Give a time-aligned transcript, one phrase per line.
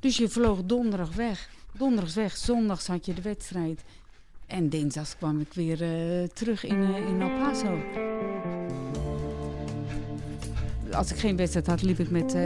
[0.00, 1.48] Dus je vloog donderdag weg.
[1.72, 3.82] Donderdag weg, zondags had je de wedstrijd.
[4.46, 7.78] En dinsdags kwam ik weer uh, terug in, uh, in El Paso.
[10.92, 12.42] Als ik geen wedstrijd had, liep ik met, uh,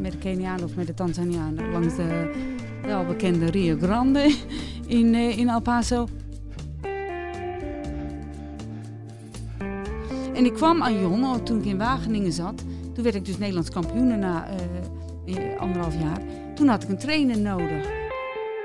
[0.00, 2.34] met de Kenianen of met de Tanzanianen langs de
[2.82, 4.36] welbekende Rio Grande
[4.86, 6.08] in, in El Paso.
[10.34, 12.64] En ik kwam aan Jon toen ik in Wageningen zat.
[12.94, 14.46] Toen werd ik dus Nederlands kampioen na
[15.58, 16.20] anderhalf jaar.
[16.60, 17.86] Toen had ik een trainer nodig.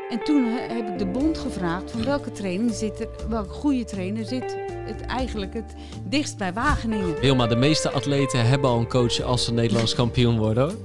[0.10, 4.26] En toen heb ik de bond gevraagd van welke trainer zit er, welke goede trainer
[4.26, 7.20] zit het eigenlijk het dichtst bij Wageningen.
[7.20, 10.78] Wilma, de meeste atleten hebben al een coach als ze Nederlands kampioen worden.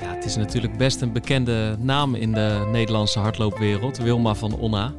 [0.00, 4.94] Ja, het is natuurlijk best een bekende naam in de Nederlandse hardloopwereld, Wilma van Onna.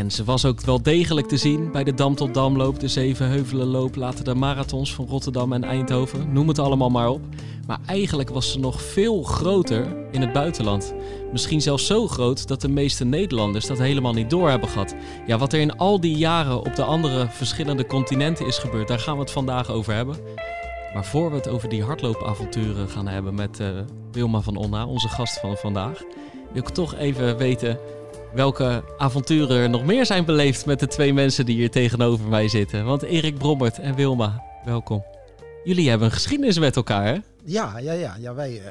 [0.00, 3.96] En ze was ook wel degelijk te zien bij de Dam tot Damloop, de Zevenheuvelenloop,
[3.96, 6.32] later de marathons van Rotterdam en Eindhoven.
[6.32, 7.20] Noem het allemaal maar op.
[7.66, 10.94] Maar eigenlijk was ze nog veel groter in het buitenland.
[11.32, 14.94] Misschien zelfs zo groot dat de meeste Nederlanders dat helemaal niet door hebben gehad.
[15.26, 18.98] Ja, wat er in al die jaren op de andere verschillende continenten is gebeurd, daar
[18.98, 20.16] gaan we het vandaag over hebben.
[20.94, 23.68] Maar voor we het over die hardloopavonturen gaan hebben met uh,
[24.12, 26.02] Wilma van Onna, onze gast van vandaag,
[26.52, 27.78] wil ik toch even weten
[28.34, 32.48] welke avonturen er nog meer zijn beleefd met de twee mensen die hier tegenover mij
[32.48, 32.84] zitten.
[32.84, 35.04] Want Erik Brommert en Wilma, welkom.
[35.64, 37.18] Jullie hebben een geschiedenis met elkaar, hè?
[37.44, 38.16] Ja, ja, ja.
[38.18, 38.62] ja wij, uh,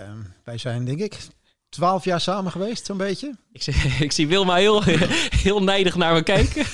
[0.43, 1.17] wij zijn, denk ik,
[1.69, 3.35] twaalf jaar samen geweest, zo'n beetje.
[3.51, 3.73] Ik zie,
[4.05, 4.83] ik zie Wilma heel,
[5.43, 6.65] heel nijdig naar me kijken.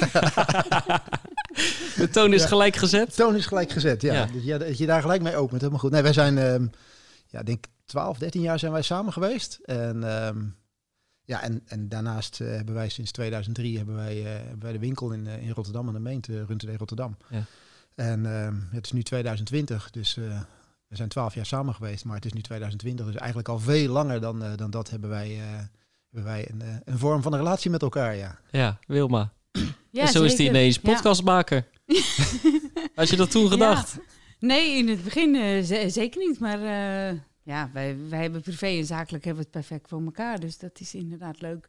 [2.01, 3.07] de toon is gelijk gezet.
[3.07, 4.13] De toon is gelijk gezet, ja.
[4.13, 4.27] ja.
[4.33, 5.91] Dus ja, dat je daar gelijk mee opent, helemaal goed.
[5.91, 6.67] Nee, wij zijn, uh,
[7.27, 9.59] ja, denk 12, 13 jaar zijn wij samen geweest.
[9.65, 10.01] En...
[10.03, 10.29] Uh,
[11.25, 14.79] ja, en, en daarnaast uh, hebben wij sinds 2003 hebben wij, uh, hebben wij de
[14.79, 17.17] winkel in, uh, in Rotterdam aan de Meente, Runtede Rotterdam.
[17.29, 17.43] Ja.
[17.95, 20.15] En ehm, het is nu 2020, dus
[20.87, 23.91] we zijn 12 jaar samen geweest, maar het is nu 2020, dus eigenlijk al veel
[23.91, 25.27] langer dan, dan dat hebben wij,
[26.11, 28.39] hebben wij een, een vorm van een relatie met elkaar, ja.
[28.51, 29.33] Ja, Wilma.
[29.89, 31.67] Ja, en zo is die ineens podcastmaker.
[31.85, 32.01] Ja.
[32.95, 33.93] Had je dat toen gedacht?
[33.93, 34.01] Ja.
[34.39, 36.59] Nee, in het begin zeker niet, maar
[37.45, 40.39] ja, wij, wij hebben privé en zakelijk hebben we het perfect voor elkaar.
[40.39, 41.67] Dus dat is inderdaad leuk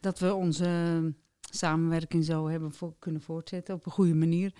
[0.00, 4.52] dat we onze samenwerking zo hebben voor, kunnen voortzetten op een goede manier.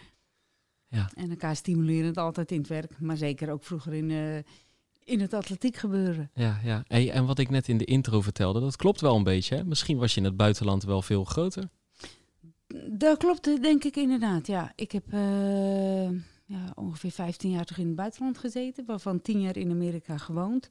[0.88, 1.10] Ja.
[1.14, 4.37] En elkaar stimuleren het altijd in het werk, maar zeker ook vroeger in, uh,
[5.04, 6.31] in het atletiek gebeuren.
[6.34, 6.84] Ja, ja.
[6.87, 9.56] Hey, en wat ik net in de intro vertelde, dat klopt wel een beetje.
[9.56, 9.64] Hè?
[9.64, 11.69] Misschien was je in het buitenland wel veel groter.
[12.91, 14.47] Dat klopt, denk ik inderdaad.
[14.47, 15.12] Ja, ik heb.
[15.12, 16.09] Uh,
[16.44, 20.69] ja, ongeveer 15 jaar toch in het buitenland gezeten, waarvan 10 jaar in Amerika gewoond.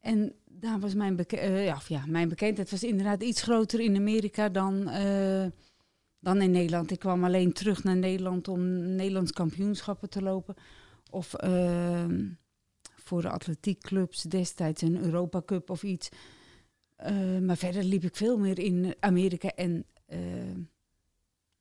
[0.00, 3.96] En daar was mijn, beke uh, ja, ja, mijn bekendheid was inderdaad iets groter in
[3.96, 5.46] Amerika dan, uh,
[6.18, 6.90] dan in Nederland.
[6.90, 10.54] Ik kwam alleen terug naar Nederland om Nederlands kampioenschappen te lopen.
[11.10, 12.04] Of uh,
[12.96, 16.08] voor de atletiekclubs destijds een Europa Cup of iets.
[16.96, 19.86] Eh, maar verder liep ik veel meer in Amerika en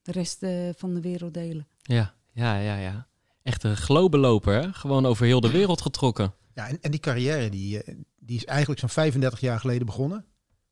[0.02, 0.46] de rest
[0.78, 1.68] van de wereld delen.
[1.82, 3.07] Ja, ja, ja, ja.
[3.44, 4.73] Echt een globeloper, hè?
[4.73, 6.34] Gewoon over heel de wereld getrokken.
[6.53, 10.25] Ja, en, en die carrière die, eh, die is eigenlijk zo'n 35 jaar geleden begonnen.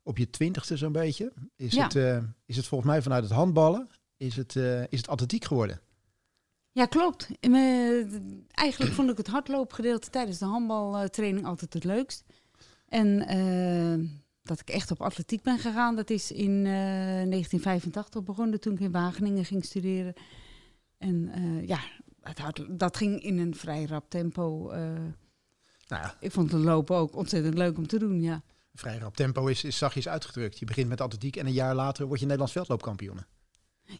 [0.03, 1.31] Op je twintigste zo'n beetje.
[1.55, 5.07] Is, het, uh, is het volgens mij vanuit het handballen, is het, uh, is het
[5.07, 5.81] atletiek geworden?
[6.71, 7.29] Ja, klopt.
[8.51, 12.23] eigenlijk vond ik het hardloopgedeelte tijdens de handbaltraining altijd het leukst.
[12.87, 13.17] En
[14.43, 18.91] dat ik echt op atletiek ben gegaan, dat is in 1985 begonnen toen ik in
[18.91, 20.13] Wageningen ging studeren.
[21.03, 21.79] En uh, ja,
[22.21, 24.71] het had, dat ging in een vrij rap tempo.
[24.71, 24.77] Uh,
[25.87, 26.15] nou ja.
[26.19, 28.41] Ik vond het lopen ook ontzettend leuk om te doen, ja.
[28.73, 30.59] Vrij rap tempo is, is zachtjes uitgedrukt.
[30.59, 33.19] Je begint met atletiek en een jaar later word je Nederlands veldloopkampioen.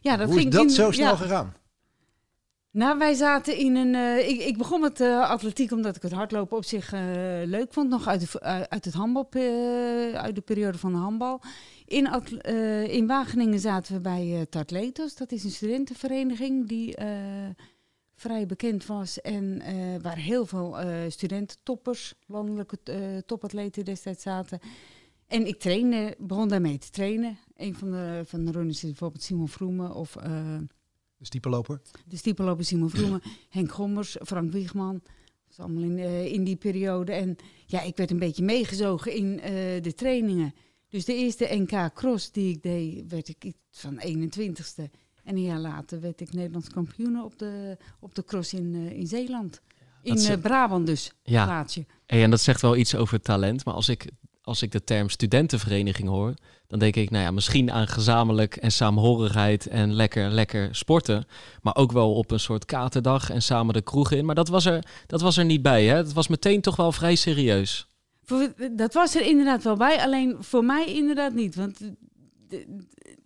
[0.00, 1.16] Ja, dat Hoe ging is dat in, zo snel ja.
[1.16, 1.54] gegaan?
[2.70, 3.94] Nou, wij zaten in een.
[3.94, 7.00] Uh, ik, ik, begon met uh, atletiek omdat ik het hardlopen op zich uh,
[7.44, 7.88] leuk vond.
[7.88, 9.28] Nog uit, de, uit het handbal,
[10.14, 11.40] uit de periode van de handbal.
[11.86, 12.06] In,
[12.88, 15.16] in Wageningen zaten we bij Tartletos.
[15.16, 16.96] Dat is een studentenvereniging die
[18.14, 19.20] vrij bekend was.
[19.20, 19.62] En
[20.02, 20.76] waar heel veel
[21.08, 22.78] studententoppers, landelijke
[23.26, 24.58] topatleten destijds zaten.
[25.26, 27.38] En ik trainde, begon daarmee te trainen.
[27.56, 30.16] Een van de, van de runners is bijvoorbeeld Simon Vroemen of...
[31.16, 31.80] De stiepenloper?
[32.06, 35.00] De stiepenloper Simon Vroemen, Henk Gommers, Frank Wiegman.
[35.02, 37.12] Dat was allemaal in, uh, in die periode.
[37.12, 37.36] En
[37.66, 39.42] ja, ik werd een beetje meegezogen in uh,
[39.82, 40.54] de trainingen.
[40.94, 44.90] Dus de eerste NK Cross die ik deed, werd ik van 21ste.
[45.24, 48.90] En een jaar later werd ik Nederlands kampioen op de, op de cross in, uh,
[48.90, 49.60] in Zeeland.
[50.02, 51.44] In uh, Brabant dus, ja.
[51.44, 51.86] plaatsje.
[52.06, 53.64] Hey, en dat zegt wel iets over talent.
[53.64, 54.10] Maar als ik
[54.42, 56.34] als ik de term studentenvereniging hoor,
[56.66, 61.26] dan denk ik, nou ja, misschien aan gezamenlijk en saamhorigheid en lekker, lekker sporten.
[61.62, 64.24] Maar ook wel op een soort katerdag en samen de kroegen in.
[64.24, 65.96] Maar dat was er, dat was er niet bij, hè?
[65.96, 67.88] Het was meteen toch wel vrij serieus.
[68.72, 71.54] Dat was er inderdaad wel bij, alleen voor mij inderdaad niet.
[71.54, 71.80] Want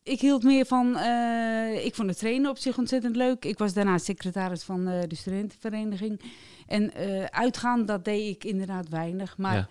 [0.03, 0.97] ik hield meer van.
[0.97, 3.45] Uh, ik vond het trainen op zich ontzettend leuk.
[3.45, 6.21] Ik was daarna secretaris van uh, de studentenvereniging.
[6.67, 9.39] En uh, uitgaan, dat deed ik inderdaad weinig.
[9.39, 9.69] Maar ja.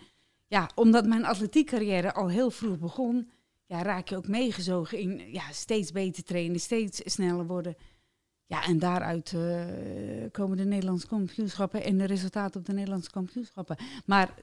[0.48, 3.30] ja, omdat mijn atletiekcarrière al heel vroeg begon,
[3.66, 7.76] ja, raak je ook meegezogen in ja, steeds beter trainen, steeds sneller worden.
[8.46, 9.36] Ja, en daaruit
[10.32, 13.78] komen de Nederlandse kampioenschappen en de resultaten op de Nederlandse kampioenschappen.
[14.06, 14.34] Maar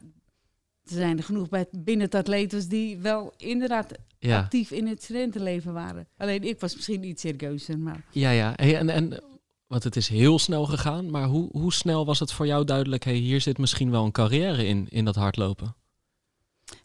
[0.85, 5.73] er zijn er genoeg bij, binnen het atletes die wel inderdaad actief in het studentenleven
[5.73, 6.09] waren.
[6.17, 7.79] Alleen ik was misschien iets serieuzer.
[7.79, 8.05] Maar...
[8.11, 8.57] Ja, ja.
[8.57, 9.23] en, en,
[9.67, 11.11] want het is heel snel gegaan.
[11.11, 13.05] Maar hoe, hoe snel was het voor jou duidelijk...
[13.05, 15.75] Hey, hier zit misschien wel een carrière in, in dat hardlopen?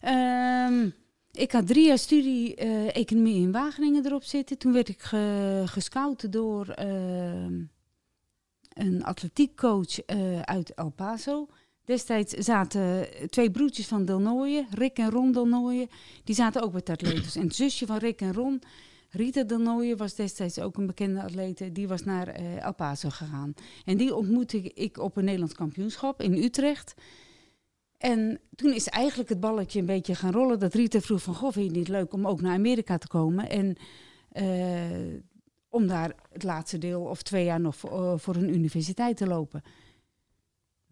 [0.04, 0.94] Um,
[1.32, 4.58] ik had drie jaar studie uh, economie in Wageningen erop zitten.
[4.58, 7.58] Toen werd ik ge, gescout door uh,
[8.68, 11.48] een atletiekcoach uh, uit El Paso...
[11.90, 15.88] Destijds zaten twee broertjes van Delnooien, Rick en Ron Delnooien,
[16.24, 17.36] die zaten ook bij atletes.
[17.36, 18.62] En het zusje van Rick en Ron,
[19.08, 23.54] Rita Delnooien, was destijds ook een bekende atlete, die was naar uh, El Paso gegaan.
[23.84, 26.94] En die ontmoette ik op een Nederlands kampioenschap in Utrecht.
[27.98, 30.58] En toen is eigenlijk het balletje een beetje gaan rollen.
[30.58, 33.08] Dat Rita vroeg van, goh, vind je het niet leuk om ook naar Amerika te
[33.08, 33.48] komen?
[33.50, 33.76] En
[34.32, 35.20] uh,
[35.68, 39.62] om daar het laatste deel of twee jaar nog voor, voor een universiteit te lopen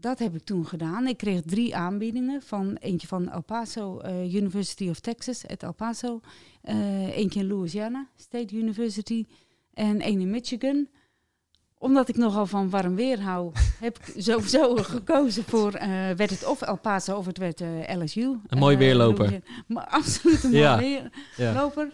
[0.00, 1.06] dat heb ik toen gedaan.
[1.06, 2.42] Ik kreeg drie aanbiedingen.
[2.42, 6.20] Van eentje van El Paso, uh, University of Texas, at El Paso.
[6.64, 9.26] Uh, eentje in Louisiana, State University.
[9.74, 10.88] En één in Michigan.
[11.78, 15.74] Omdat ik nogal van warm weer hou, heb ik sowieso gekozen voor...
[15.74, 15.80] Uh,
[16.10, 18.36] werd het of El Paso of het werd LSU.
[18.46, 19.42] Een mooi weerloper.
[19.66, 20.76] Maar absoluut een ja.
[20.76, 21.84] mooi weerloper.
[21.84, 21.92] Ja.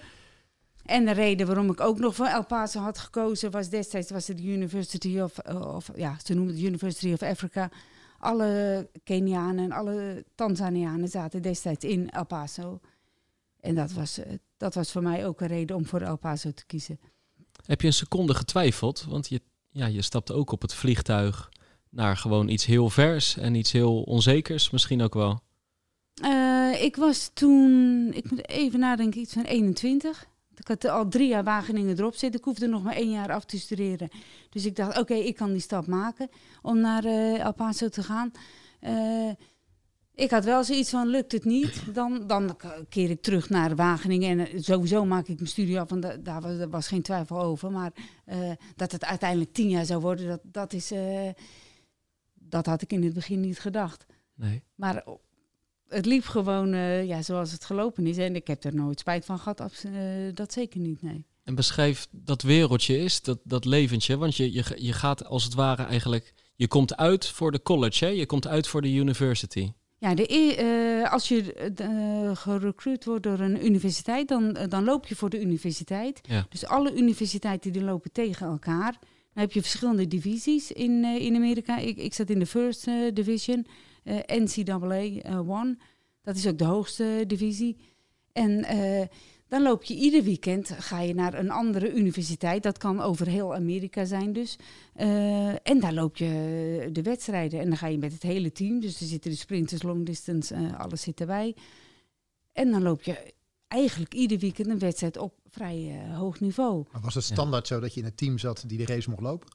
[0.84, 4.26] En de reden waarom ik ook nog voor El Paso had gekozen was destijds was
[4.26, 7.70] het de University of, of ja, ze noemen het University of Africa
[8.24, 12.80] alle Kenianen en alle Tanzanianen zaten destijds in El Paso.
[13.60, 16.52] En dat was, eh, dat was voor mij ook een reden om voor El Paso
[16.52, 17.00] te kiezen.
[17.66, 19.04] Heb je een seconde getwijfeld?
[19.08, 19.40] Want je,
[19.70, 21.50] ja, je stapte ook op het vliegtuig
[21.90, 25.40] naar gewoon iets heel vers en iets heel onzekers misschien ook wel.
[26.22, 30.26] Uh, ik was toen, ik moet even nadenken, iets van 21.
[30.64, 32.40] Ik had al drie jaar Wageningen erop zitten.
[32.40, 34.08] Ik hoefde nog maar één jaar af te studeren.
[34.50, 36.28] Dus ik dacht, oké, ik kan die stap maken
[36.62, 38.30] om naar uh, El Paso te gaan.
[38.80, 39.30] Uh,
[40.14, 42.56] ik had wel zoiets van, lukt het niet, dan, dan
[42.88, 44.38] keer ik terug naar Wageningen.
[44.38, 47.40] En eh, sowieso maak ik mijn studie af, want da daar was, was, geen twijfel
[47.40, 47.70] over.
[47.70, 47.92] Maar
[48.26, 51.30] uh, dat het uiteindelijk tien jaar zou worden, dat, dat, is, uh,
[52.34, 54.06] dat had ik in het begin niet gedacht.
[54.34, 54.62] Nee.
[54.74, 55.04] Maar
[55.94, 58.16] het liep gewoon uh, ja, zoals het gelopen is.
[58.16, 59.84] En ik heb er nooit spijt van gehad.
[59.86, 59.92] Uh,
[60.34, 61.24] dat zeker niet, nee.
[61.44, 64.16] En beschrijf dat wereldje is, dat, dat leventje.
[64.16, 66.34] Want je, je, je gaat als het ware eigenlijk...
[66.56, 68.10] Je komt uit voor de college, hè?
[68.10, 69.72] Je komt uit voor de university.
[69.98, 70.56] Ja, de,
[71.02, 75.30] uh, als je uh, gerecruit wordt door een universiteit, dan, uh, dan loop je voor
[75.30, 76.20] de universiteit.
[76.22, 76.46] Ja.
[76.48, 78.92] Dus alle universiteiten die lopen tegen elkaar.
[79.32, 81.78] Dan heb je verschillende divisies in, in Amerika.
[81.78, 83.66] Ik, ik zat in de First Division.
[84.04, 85.78] Uh, NCAA uh, One.
[86.22, 87.76] Dat is ook de hoogste divisie.
[88.32, 89.06] En uh,
[89.48, 92.62] dan loop je ieder weekend, ga je naar een andere universiteit.
[92.62, 94.56] Dat kan over heel Amerika zijn dus.
[94.96, 97.60] Uh, en daar loop je de wedstrijden.
[97.60, 98.80] En dan ga je met het hele team.
[98.80, 101.56] Dus er zitten de sprinters, long distance, uh, alles zit erbij.
[102.52, 103.32] En dan loop je
[103.68, 106.84] eigenlijk ieder weekend een wedstrijd op vrij uh, hoog niveau.
[106.92, 107.74] Maar was het standaard ja.
[107.74, 109.48] zo dat je in een team zat die de race mocht lopen?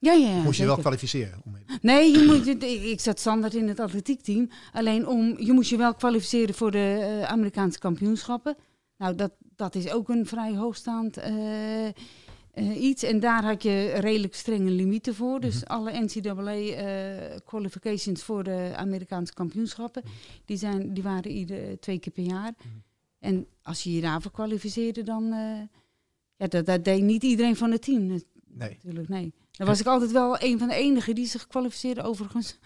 [0.00, 1.40] Ja, ja, Moest je wel kwalificeren?
[1.44, 4.50] Om nee, je moet, ik zat standaard in het atletiekteam.
[4.72, 8.56] Alleen om, je moest je wel kwalificeren voor de uh, Amerikaanse kampioenschappen.
[8.96, 11.92] Nou, dat, dat is ook een vrij hoogstaand uh, uh,
[12.82, 13.02] iets.
[13.02, 15.40] En daar had je redelijk strenge limieten voor.
[15.40, 15.76] Dus mm -hmm.
[15.76, 20.02] alle NCAA qualifications voor de Amerikaanse kampioenschappen,
[20.44, 22.52] die, zijn, die waren ieder twee keer per jaar.
[22.56, 22.82] Mm -hmm.
[23.18, 25.24] En als je je daarvoor kwalificeerde, dan...
[26.36, 28.06] ja, dat, dat deed niet iedereen van het team.
[28.06, 28.22] Nee.
[28.54, 29.32] Natuurlijk, nee.
[29.60, 32.58] Dan was ik altijd wel een van de enigen die zich kwalificeerde overigens.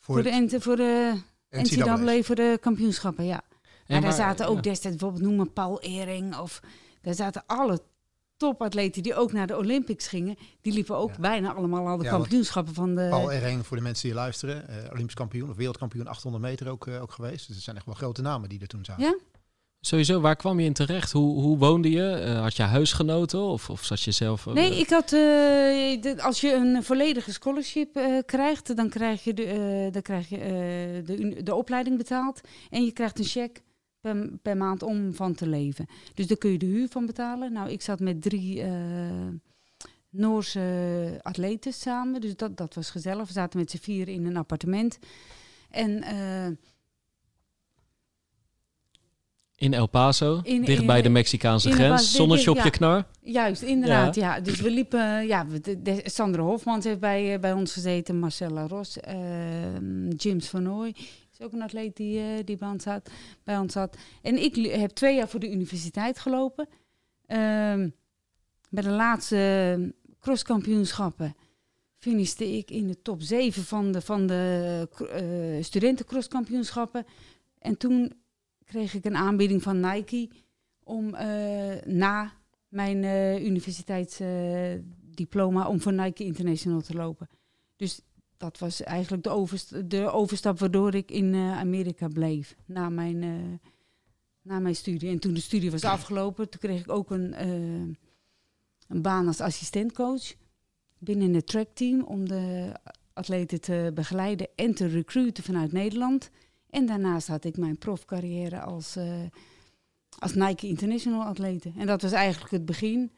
[0.00, 1.20] Voor, voor de, voor de
[1.50, 3.42] NCAA, NCAA, voor de kampioenschappen, ja.
[3.86, 4.60] En maar, daar zaten ook ja.
[4.60, 6.60] destijds bijvoorbeeld noemen Paul Ering of
[7.00, 7.82] daar zaten alle
[8.36, 11.20] topatleten die ook naar de Olympics gingen, die liepen ook ja.
[11.20, 13.06] bijna allemaal al de ja, kampioenschappen van de.
[13.10, 16.86] Paul Ering, voor de mensen die luisteren, uh, Olympisch kampioen of wereldkampioen 800 meter ook,
[16.86, 17.46] uh, ook geweest.
[17.46, 19.04] Dus het zijn echt wel grote namen die er toen zaten.
[19.04, 19.16] Ja.
[19.86, 21.12] Sowieso, waar kwam je in terecht?
[21.12, 22.24] Hoe, hoe woonde je?
[22.26, 24.46] Uh, had je huisgenoten of, of zat je zelf...
[24.46, 24.54] Uh...
[24.54, 25.08] Nee, ik had...
[25.08, 30.38] De, als je een volledige scholarship krijgt, dan krijg je, de, dan krijg je
[31.04, 32.40] de, de opleiding betaald.
[32.70, 33.62] En je krijgt een cheque
[34.00, 35.86] per, per, maand om van te leven.
[36.14, 37.52] Dus daar kun je de huur van betalen.
[37.52, 38.64] Nou, ik zat met drie
[40.10, 42.20] Noorse atleten samen.
[42.20, 43.26] Dus dat, dat was gezellig.
[43.26, 44.98] We zaten met z'n vier in een appartement.
[45.70, 46.04] En
[49.64, 52.12] In El Paso, in, dicht bij de Mexicaanse grens.
[52.12, 53.06] Zonnetje op je knar.
[53.20, 54.14] Juist, inderdaad.
[54.14, 54.40] Ja.
[54.40, 55.26] Dus we liepen...
[55.26, 58.18] Ja, de, de, Sandra Hofmans heeft bij, eh, bij ons gezeten.
[58.18, 58.96] Marcella Ros.
[59.08, 59.14] Uh,
[60.16, 60.94] James Van Nooy
[61.32, 63.10] is ook een atleet die, uh, die bij, ons zat,
[63.44, 63.96] bij ons zat.
[64.22, 66.68] En ik heb twee jaar voor de universiteit gelopen.
[66.68, 67.36] Uh,
[68.70, 71.36] bij de laatste crosskampioenschappen
[71.98, 74.88] finishte ik in de top 7 van de, van de
[75.56, 77.06] uh, studentencrosskampioenschappen.
[77.58, 78.12] En toen
[78.74, 80.30] kreeg ik een aanbieding van Nike
[80.82, 81.20] om uh,
[81.84, 82.32] na
[82.68, 87.28] mijn uh, universiteitsdiploma om voor Nike International te lopen.
[87.76, 88.00] Dus
[88.36, 93.18] dat was eigenlijk de, de overstap waardoor ik in Amerika bleef na mijn,
[94.42, 95.10] na mijn studie.
[95.10, 97.40] En toen de studie was afgelopen, toen kreeg ik ook een,
[98.88, 100.34] een baan als assistentcoach
[100.98, 102.74] binnen het trackteam om de
[103.12, 106.30] atleten te begeleiden en te recruiten vanuit Nederland.
[106.74, 109.04] En daarnaast had ik mijn profcarrière als, uh,
[110.18, 111.72] als Nike International atlete.
[111.76, 113.10] En dat was eigenlijk het begin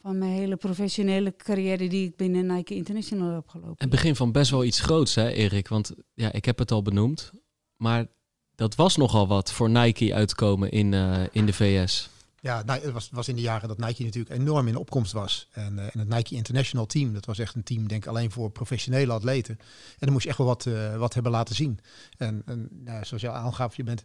[0.00, 3.74] van mijn hele professionele carrière die ik binnen Nike International heb gelopen.
[3.78, 5.68] Het begin van best wel iets groots, hè, Erik?
[5.68, 7.32] Want ja, ik heb het al benoemd.
[7.76, 8.06] Maar
[8.54, 12.08] dat was nogal wat voor Nike uitkomen in, uh, in de VS.
[12.44, 15.48] Ja, nou, het was, was in de jaren dat Nike natuurlijk enorm in opkomst was.
[15.52, 18.30] En, uh, en het Nike International Team, dat was echt een team, denk ik, alleen
[18.30, 19.58] voor professionele atleten.
[19.58, 21.78] En dan moest je echt wel wat, uh, wat hebben laten zien.
[22.18, 24.04] En, en nou, zoals je al aangaf, je bent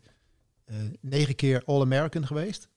[0.65, 2.69] uh, negen keer All-American geweest.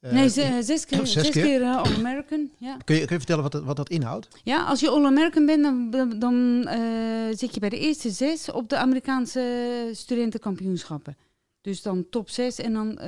[0.00, 0.28] nee,
[0.62, 2.50] zes keer, zes keer All-American.
[2.58, 2.76] Ja.
[2.84, 4.28] Kun, je, kun je vertellen wat, dat, wat dat inhoudt?
[4.44, 6.68] Ja, als je All-American bent, dan, dan
[7.36, 11.16] zit je bij de eerste zes op de Amerikaanse studentenkampioenschappen.
[11.60, 12.98] Dus dan top zes en dan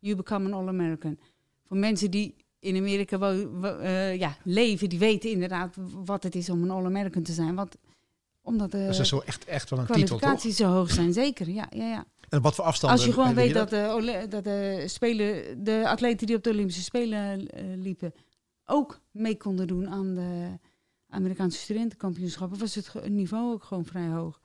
[0.00, 1.18] you become an All-American.
[1.66, 6.62] Voor mensen die in Amerika uh, ja, leven, die weten inderdaad wat het is om
[6.62, 7.54] een All-American te zijn.
[7.54, 7.76] Want,
[8.42, 11.48] omdat de dat is zo echt, echt wel een kwalificaties zo hoog zijn, zeker.
[11.48, 12.04] Ja, ja, ja.
[12.28, 12.92] En wat voor afstand?
[12.92, 16.82] Als je gewoon weet dat, de, dat de, spelen, de atleten die op de Olympische
[16.82, 18.14] Spelen uh, liepen,
[18.64, 20.58] ook mee konden doen aan de
[21.08, 24.40] Amerikaanse studentenkampioenschappen, was het niveau ook gewoon vrij hoog.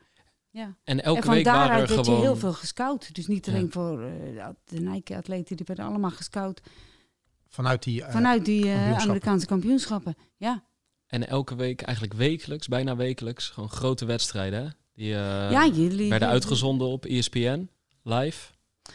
[0.55, 0.75] Ja.
[0.83, 2.15] En elke en week waren er gewoon...
[2.15, 3.15] je heel veel gescout.
[3.15, 6.61] Dus niet alleen voor uh, de Nike-atleten, die werden allemaal gescout.
[7.47, 10.63] Vanuit die, uh, Vanuit die uh, Amerikaanse kampioenschappen, ja.
[11.07, 14.75] En elke week, eigenlijk wekelijks, bijna wekelijks, gewoon grote wedstrijden.
[14.93, 17.69] Die ja, jullie, werden uitgezonden op ESPN,
[18.03, 18.51] live.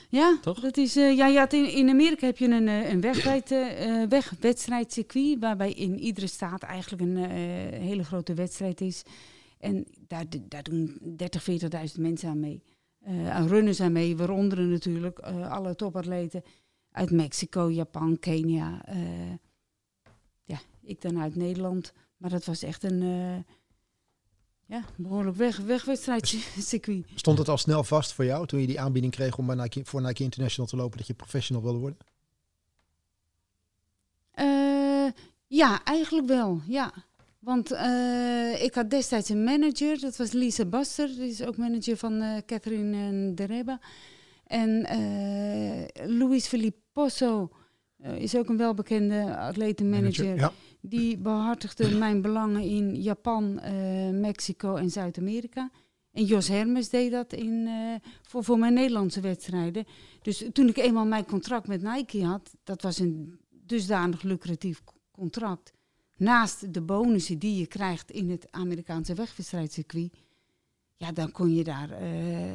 [0.09, 0.61] Ja, toch?
[0.61, 6.26] Dat is, ja, ja in, in Amerika heb je een, een wegwedstrijdcircuit, waarbij in iedere
[6.26, 7.17] staat eigenlijk een
[7.81, 9.02] hele grote wedstrijd is.
[9.61, 11.50] En daar, daar doen 30,
[11.95, 12.62] 40.000 mensen aan mee.
[13.09, 16.43] Uh, aan runners aan mee, waaronder natuurlijk uh, alle topatleten
[16.90, 18.88] uit Mexico, Japan, Kenia.
[18.88, 19.33] Uh,
[20.45, 21.93] ja, ik dan uit Nederland.
[22.17, 23.02] Maar dat was echt een
[24.67, 27.07] ja, behoorlijk weg, wegwedstrijdcircuit.
[27.14, 29.85] Stond het al snel vast voor jou toen je die aanbieding kreeg om bij Nike,
[29.85, 31.99] voor Nike International te lopen dat je professional wilde worden?
[35.47, 36.61] ja, eigenlijk wel.
[36.67, 36.93] Ja.
[37.40, 41.97] Want uh, ik had destijds een manager, dat was Lisa Baster, die is ook manager
[41.97, 43.80] van uh, Catherine Dereba.
[44.47, 47.50] En uh, Luis Filipposo
[48.02, 50.37] is ook een welbekende atletenmanager.
[50.37, 50.52] Ja.
[50.80, 53.61] Die behartigde mijn belangen in Japan,
[54.20, 55.70] Mexico en Zuid-Amerika.
[56.12, 57.68] En Jos Hermes deed dat in,
[58.23, 59.85] voor, voor mijn Nederlandse wedstrijden.
[60.23, 65.73] Dus toen ik eenmaal mijn contract met Nike had, dat was een dusdanig lucratief contract
[66.21, 70.12] naast de bonussen die je krijgt in het Amerikaanse wegwedstrijdcircuit,
[70.97, 72.55] ja, dan kon je daar uh,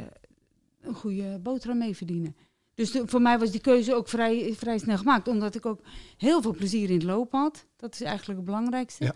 [0.81, 2.35] een goede boterham mee verdienen.
[2.73, 5.81] Dus voor mij was die keuze ook vrij, vrij snel gemaakt, omdat ik ook
[6.17, 7.65] heel veel plezier in het lopen had.
[7.75, 9.03] Dat is eigenlijk het belangrijkste.
[9.03, 9.15] Ja.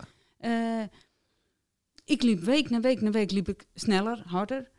[0.82, 0.88] Uh,
[2.06, 4.72] ik liep week na week na week liep ik sneller, harder.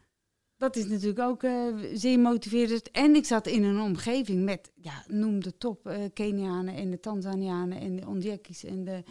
[0.57, 2.91] Dat is natuurlijk ook uh, zeer motiverend.
[2.91, 7.81] En ik zat in een omgeving met, ja, noem de top Kenianen en de Tanzanianen
[7.81, 9.03] en de Ondjekis en de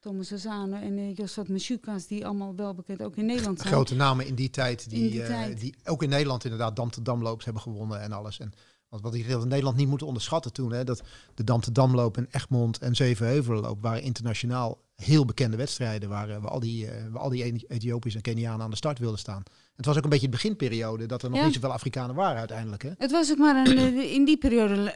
[0.00, 3.72] Thomas Azano en uh, Josvat Meshukas, die allemaal wel bekend ook in Nederland zijn.
[3.72, 7.02] Grote namen in die tijd, die, die, uh, die ook in Nederland inderdaad Dam te
[7.02, 8.38] Damloops hebben gewonnen en alles.
[8.38, 8.52] En
[8.88, 11.02] wat, wat die in Nederland niet moeten onderschatten toen, hè, dat
[11.34, 16.50] de Dam te Damloop en Egmond en Zevenheuvelenloop waren internationaal heel bekende wedstrijden waar, waar
[16.50, 19.42] al die, waar al die Ethiopiërs en Kenianen aan de start wilden staan.
[19.76, 22.82] Het was ook een beetje de beginperiode dat er nog niet zoveel Afrikanen waren uiteindelijk.
[22.82, 22.90] Hè?
[22.98, 24.92] Het was ook maar een, in die periode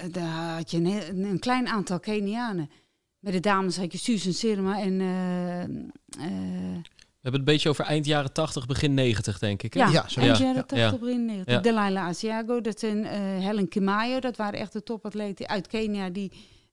[0.57, 2.71] had je een, een klein aantal Kenianen.
[3.25, 4.99] Bij de dames had je Susan Sirma en...
[7.25, 9.75] We hebben het een beetje over eind jaren 80, begin 90, denk ik.
[9.75, 9.81] Hè?
[9.81, 11.61] Ja, ja, eind jaren 80, begin 90.
[11.61, 13.11] Delilah Asiago, dat zijn uh,
[13.45, 16.33] Helen Kimayo, dat waren echt de topatleten uit Kenia die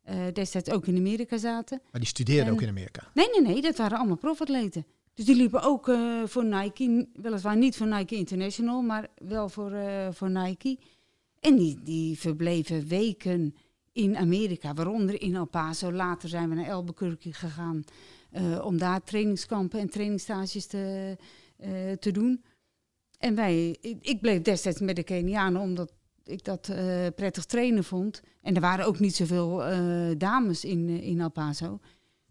[0.10, 1.81] uh, destijds ook in Amerika zaten.
[1.91, 3.08] Maar die studeerden ook in Amerika?
[3.13, 4.86] Nee, nee, nee, dat waren allemaal profatleten.
[5.13, 9.74] Dus die liepen ook uh, voor Nike, weliswaar niet voor Nike International, maar wel voor,
[10.12, 10.77] voor Nike.
[11.39, 13.55] En die, die verbleven weken
[13.93, 15.91] in Amerika, waaronder in El Paso.
[15.91, 17.83] Later zijn we naar Albuquerque gegaan.
[18.31, 21.17] Uh, om daar trainingskampen en trainingsstages te,
[21.60, 22.43] uh, te doen.
[23.17, 25.93] En wij, ik, bleef destijds met de Kenianen omdat
[26.24, 28.21] ik dat uh, prettig trainen vond.
[28.41, 29.57] En er waren ook niet zoveel
[30.17, 31.79] dames in, in El Paso.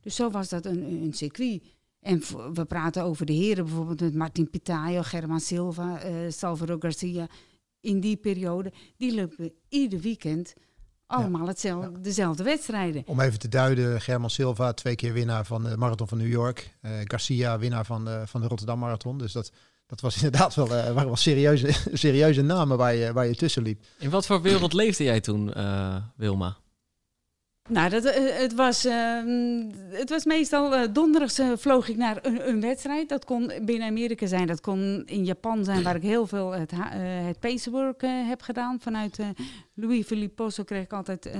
[0.01, 1.63] Dus zo was dat een, een circuit.
[2.01, 2.23] En
[2.55, 6.01] we praten over de heren bijvoorbeeld met Martin Pitayo, German Silva,
[6.31, 7.29] Salvador Garcia.
[7.81, 10.55] In die periode, die liepen ieder weekend
[11.11, 13.03] allemaal hetzelfde, dezelfde wedstrijden.
[13.07, 16.77] Om even te duiden, German Silva, twee keer winnaar van de Marathon van New York.
[16.83, 19.19] Uh, Garcia, winnaar van de, van de Rotterdam Marathon.
[19.19, 19.53] Dus dat,
[19.87, 23.63] dat was inderdaad wel, uh, waren wel serieuze, serieuze namen waar je, waar je tussen
[23.63, 23.85] liep.
[23.99, 26.57] In wat voor wereld leefde jij toen, uh, Wilma?
[27.71, 29.23] Nou, dat, uh, het, was, uh,
[29.91, 33.09] het was meestal uh, donderdags vloog ik naar een, een, wedstrijd.
[33.09, 36.73] Dat kon binnen Amerika zijn, dat kon in Japan zijn, waar ik heel veel het,
[37.27, 38.81] het pacework heb gedaan.
[38.81, 39.19] Vanuit
[39.75, 41.31] Louis Philippe Posso kreeg ik altijd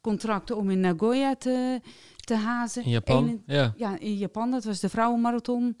[0.00, 1.80] contracten om in Nagoya te,
[2.16, 2.84] te hazen.
[2.84, 3.42] In Japan?
[3.46, 3.72] ja.
[3.76, 4.50] ja, in Japan.
[4.50, 5.76] Dat was de vrouwenmarathon.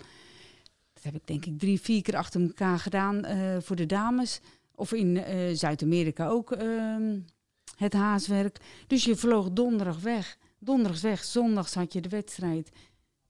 [0.94, 3.24] Dat heb ik denk ik drie, vier keer achter elkaar gedaan
[3.62, 4.40] voor de dames.
[4.74, 5.22] Of in
[5.56, 7.18] Zuid-Amerika ook ehm,
[7.76, 8.58] het haaswerk.
[8.86, 10.38] Dus je vloog donderdag weg.
[10.58, 12.70] Donderdags weg, zondags had je de wedstrijd.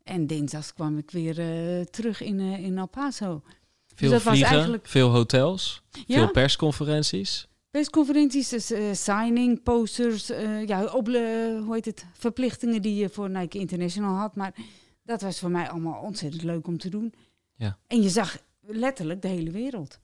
[0.02, 3.42] En dinsdags kwam ik weer uh, terug in, uh, in El Paso.
[3.44, 3.58] Dus
[3.94, 4.86] veel dus vliegen, eigenlijk...
[4.86, 6.16] veel hotels, ja?
[6.16, 7.48] veel persconferenties.
[7.70, 10.26] Persconferenties, dus, uh, signing, posters,
[10.66, 14.36] ja, op, hoe heet het, verplichtingen die je voor Nike International had.
[14.36, 14.54] Maar
[15.02, 17.14] dat was voor mij allemaal ontzettend leuk om te doen.
[17.54, 17.78] Ja.
[17.86, 19.98] En je zag letterlijk de hele wereld.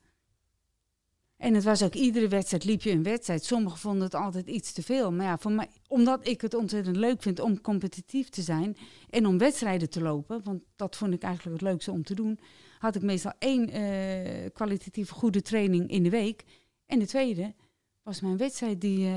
[1.43, 3.45] En het was ook iedere wedstrijd liep je een wedstrijd.
[3.45, 5.11] Sommigen vonden het altijd iets te veel.
[5.11, 8.77] Maar ja, voor mij, omdat ik het ontzettend leuk vind om competitief te zijn
[9.09, 12.39] en om wedstrijden te lopen, want dat vond ik eigenlijk het leukste om te doen,
[12.79, 16.43] had ik meestal één uh, kwalitatief goede training in de week.
[16.85, 17.53] En de tweede
[18.03, 19.15] was mijn wedstrijd die, uh,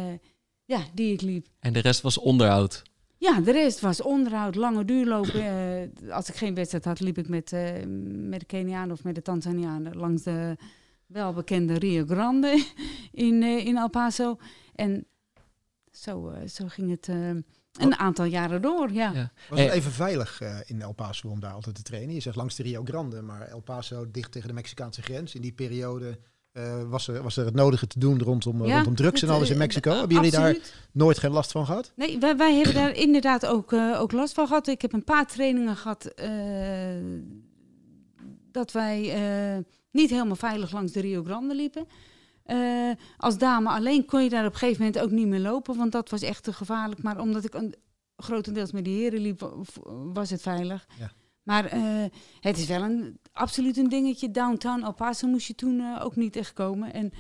[0.65, 1.47] ja, die ik liep.
[1.61, 2.83] En de rest was onderhoud?
[3.17, 5.43] Ja, de rest was onderhoud, lange duurlopen.
[6.05, 7.51] Uh, als ik geen wedstrijd had, liep ik met,
[8.07, 10.57] met de Kenianen of met de Tanzanianen langs de
[11.07, 12.65] welbekende Rio Grande
[13.13, 14.39] in, uh, in El Paso.
[14.75, 15.07] En
[15.91, 17.29] zo, uh, zo ging het uh,
[17.73, 19.13] een aantal jaren door, ja.
[19.15, 19.33] ja.
[19.49, 22.15] Was het even veilig in El Paso om daar altijd te trainen?
[22.15, 25.35] Je zegt langs de Rio Grande, maar El Paso dicht tegen de Mexicaanse grens.
[25.35, 26.19] In die periode
[26.89, 29.59] was, er, was er het nodige te doen rondom, ja, rondom drugs en alles in
[29.59, 29.91] Mexico.
[29.91, 30.57] Hebben jullie daar
[30.93, 31.93] nooit geen last van gehad?
[31.97, 34.67] Nee, wij, wij hebben daar inderdaad ook, ook last van gehad.
[34.67, 36.13] Ik heb een paar trainingen gehad
[38.51, 39.13] dat wij
[39.97, 41.87] niet helemaal veilig langs de Rio Grande liepen.
[42.47, 45.77] Uh, als dame alleen kon je daar op een gegeven moment ook niet meer lopen,
[45.77, 47.03] want dat was echt te gevaarlijk.
[47.03, 47.75] Maar omdat ik een,
[48.17, 49.67] grotendeels met de heren liep,
[50.13, 50.87] was het veilig.
[50.99, 51.13] Ja.
[51.43, 52.05] Maar uh,
[52.41, 54.31] het is wel een, absoluut een dingetje.
[54.31, 56.93] Downtown El Paso moest je toen uh, ook niet echt komen.
[56.93, 57.13] En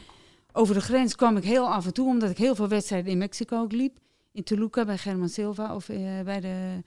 [0.52, 3.18] over de grens kwam ik heel af en toe, omdat ik heel veel wedstrijden in
[3.18, 3.98] Mexico ook liep.
[4.32, 5.86] In Toluca bij German Silva of
[6.24, 6.82] bij de,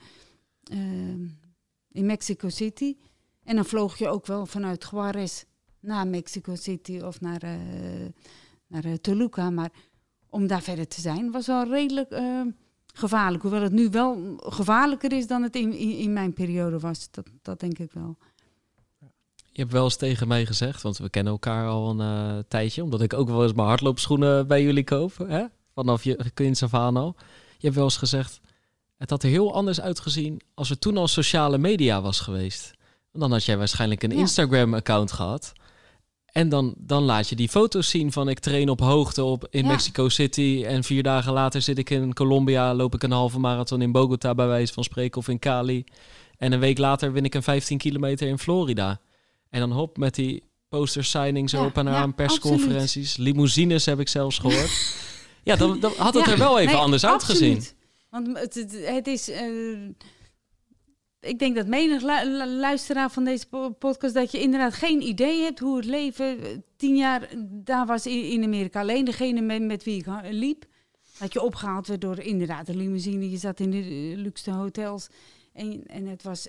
[1.91, 2.95] in Mexico City.
[3.43, 5.43] En dan vloog je ook wel vanuit Juarez
[5.79, 7.51] naar Mexico City of naar, uh,
[8.67, 9.49] naar uh, Toluca.
[9.49, 9.71] Maar
[10.29, 12.41] om daar verder te zijn was wel redelijk uh,
[12.93, 13.43] gevaarlijk.
[13.43, 17.11] Hoewel het nu wel gevaarlijker is dan het in, in, in, mijn periode was.
[17.11, 18.17] Dat, dat denk ik wel.
[19.51, 23.01] Je hebt wel eens tegen mij gezegd, want we kennen elkaar al een tijdje, omdat
[23.01, 25.45] ik ook wel eens mijn hardloopschoenen bij jullie koop, hè?
[25.73, 27.15] vanaf je kind af aan al.
[27.57, 28.39] Je hebt wel eens gezegd,
[28.97, 32.73] het had er heel anders uitgezien als er toen al sociale media was geweest.
[33.11, 35.53] dan had jij waarschijnlijk een Instagram-account gehad.
[36.31, 39.67] En dan, dan laat je die foto's zien van ik train op hoogte op in
[39.67, 40.63] Mexico City.
[40.67, 44.35] En vier dagen later zit ik in Colombia, loop ik een halve marathon in Bogota
[44.35, 45.83] bij wijze van spreken of in Cali.
[46.37, 48.99] En een week later win ik een 15 kilometer in Florida.
[49.49, 53.17] En dan hop met die poster signings ja, open aan persconferenties.
[53.17, 54.95] Limousines heb ik zelfs gehoord.
[55.43, 57.63] ja, dan, dan, had het er wel even anders uitgezien.
[58.09, 59.29] Want het, het, is...
[59.29, 59.77] Uh,
[61.19, 62.01] ik denk dat menig
[62.45, 63.47] luisteraar van deze
[63.79, 68.05] podcast dat je inderdaad geen idee hebt hoe het leven eh, tien jaar daar was
[68.05, 68.79] in, Amerika.
[68.79, 70.65] Alleen degene met, met wie ik liep,
[71.19, 73.29] dat je opgehaald werd door inderdaad de limousine.
[73.29, 75.07] Je zat in de luxe hotels
[75.53, 76.47] En, en het was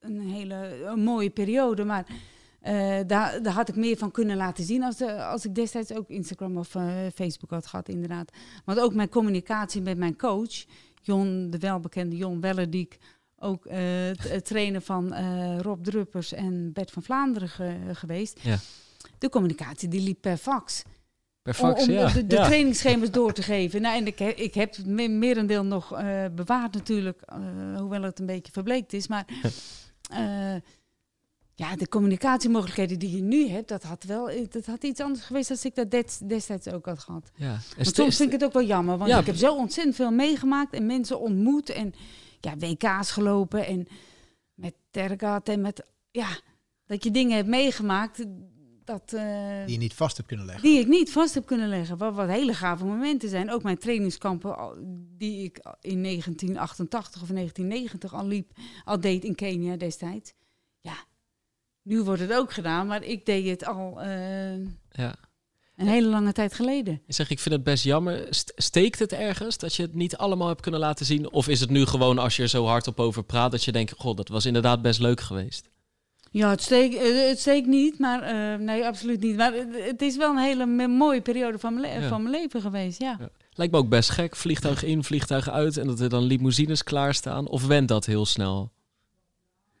[0.00, 2.06] een hele mooie periode, maar
[3.06, 6.08] daar, daar had ik meer van kunnen laten zien als, de, als ik destijds ook
[6.08, 6.68] Instagram of
[7.14, 8.32] Facebook had gehad, inderdaad.
[8.64, 10.64] Want ook mijn communicatie met mijn coach,
[11.02, 12.98] Jon, de welbekende Jon Wellerdiek,
[13.38, 13.66] ook
[14.18, 15.14] het trainer van
[15.60, 18.40] Rob Druppers en Bert van Vlaanderen ge, geweest.
[18.42, 18.58] Ja.
[19.18, 20.82] De communicatie die liep per fax.
[21.42, 22.12] Per fax, om, om ja.
[22.12, 22.44] de, de ja.
[22.44, 23.82] trainingsschema's door te geven.
[23.82, 25.88] Nou, en ik, heb, ik heb het merendeel nog
[26.34, 27.22] bewaard natuurlijk,
[27.76, 29.08] hoewel het een beetje verbleekt is.
[29.08, 29.26] Maar
[31.54, 35.50] ja, de communicatiemogelijkheden die je nu hebt, dat had wel dat had iets anders geweest
[35.50, 35.90] als ik dat
[36.26, 37.30] destijds ook had gehad.
[37.34, 37.58] Ja.
[37.76, 39.18] Maar soms vind ik het ook wel jammer, want ja.
[39.18, 41.94] ik heb zo ontzettend veel meegemaakt en mensen ontmoet en
[42.40, 43.86] ja, WK's gelopen en
[44.54, 46.28] met Tergat en met, ja,
[46.86, 48.24] dat je dingen hebt meegemaakt
[48.84, 49.12] dat...
[49.14, 50.64] Uh, die je niet vast hebt kunnen leggen.
[50.64, 53.50] Die ik niet vast heb kunnen leggen, wat, wat hele gave momenten zijn.
[53.50, 54.56] Ook mijn trainingskampen
[55.16, 58.50] die ik in 1988 of 1990 al liep,
[58.84, 60.32] al deed in Kenia destijds.
[60.80, 60.96] Ja,
[61.82, 65.14] nu wordt het ook gedaan, maar ik deed het al uh, ja.
[65.78, 67.00] Een hele lange tijd geleden.
[67.06, 68.26] Ik zeg, ik vind het best jammer.
[68.56, 71.32] Steekt het ergens dat je het niet allemaal hebt kunnen laten zien?
[71.32, 73.94] Of is het nu gewoon als je er zo hardop over praat dat je denkt,
[73.96, 75.68] god, dat was inderdaad best leuk geweest?
[76.30, 79.36] Ja, het steekt, het steekt niet, maar uh, nee, absoluut niet.
[79.36, 82.08] Maar het is wel een hele mooie periode van mijn, ja.
[82.08, 83.16] van mijn leven geweest, ja.
[83.18, 83.28] ja.
[83.52, 87.48] Lijkt me ook best gek, vliegtuig in, vliegtuig uit en dat er dan limousines klaarstaan.
[87.48, 88.70] Of went dat heel snel?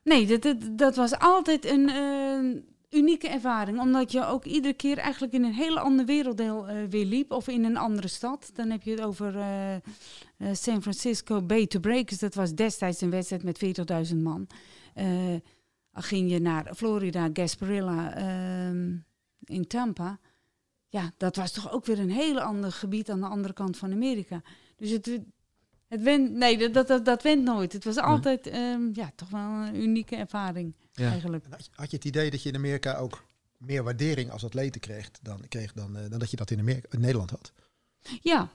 [0.04, 3.80] Nee, dat, dat, dat was altijd een uh, unieke ervaring.
[3.80, 7.32] Omdat je ook iedere keer eigenlijk in een hele ander werelddeel uh, weer liep.
[7.32, 8.50] Of in een andere stad.
[8.54, 12.18] Dan heb je het over uh, San Francisco Bay to Breakers.
[12.18, 13.64] Dat was destijds een wedstrijd met
[14.10, 14.46] 40.000 man.
[15.92, 18.96] ging je naar Florida, Gasparilla ehm,
[19.44, 20.18] in Tampa.
[20.88, 23.92] Ja, dat was toch ook weer een heel ander gebied aan de andere kant van
[23.92, 24.42] Amerika.
[24.76, 25.20] Dus het,
[25.88, 27.72] het went, nee, dat, dat, dat went nooit.
[27.72, 31.10] Het was altijd um, ja, toch wel een unieke ervaring ja.
[31.10, 31.44] eigenlijk.
[31.50, 33.24] Had je, had je, het idee dat je in Amerika ook
[33.56, 36.88] meer waardering als atleten kreeg dan, kreeg dan, uh, dan dat je dat in, Amerika,
[36.90, 37.52] in Nederland had?
[38.20, 38.48] Ja,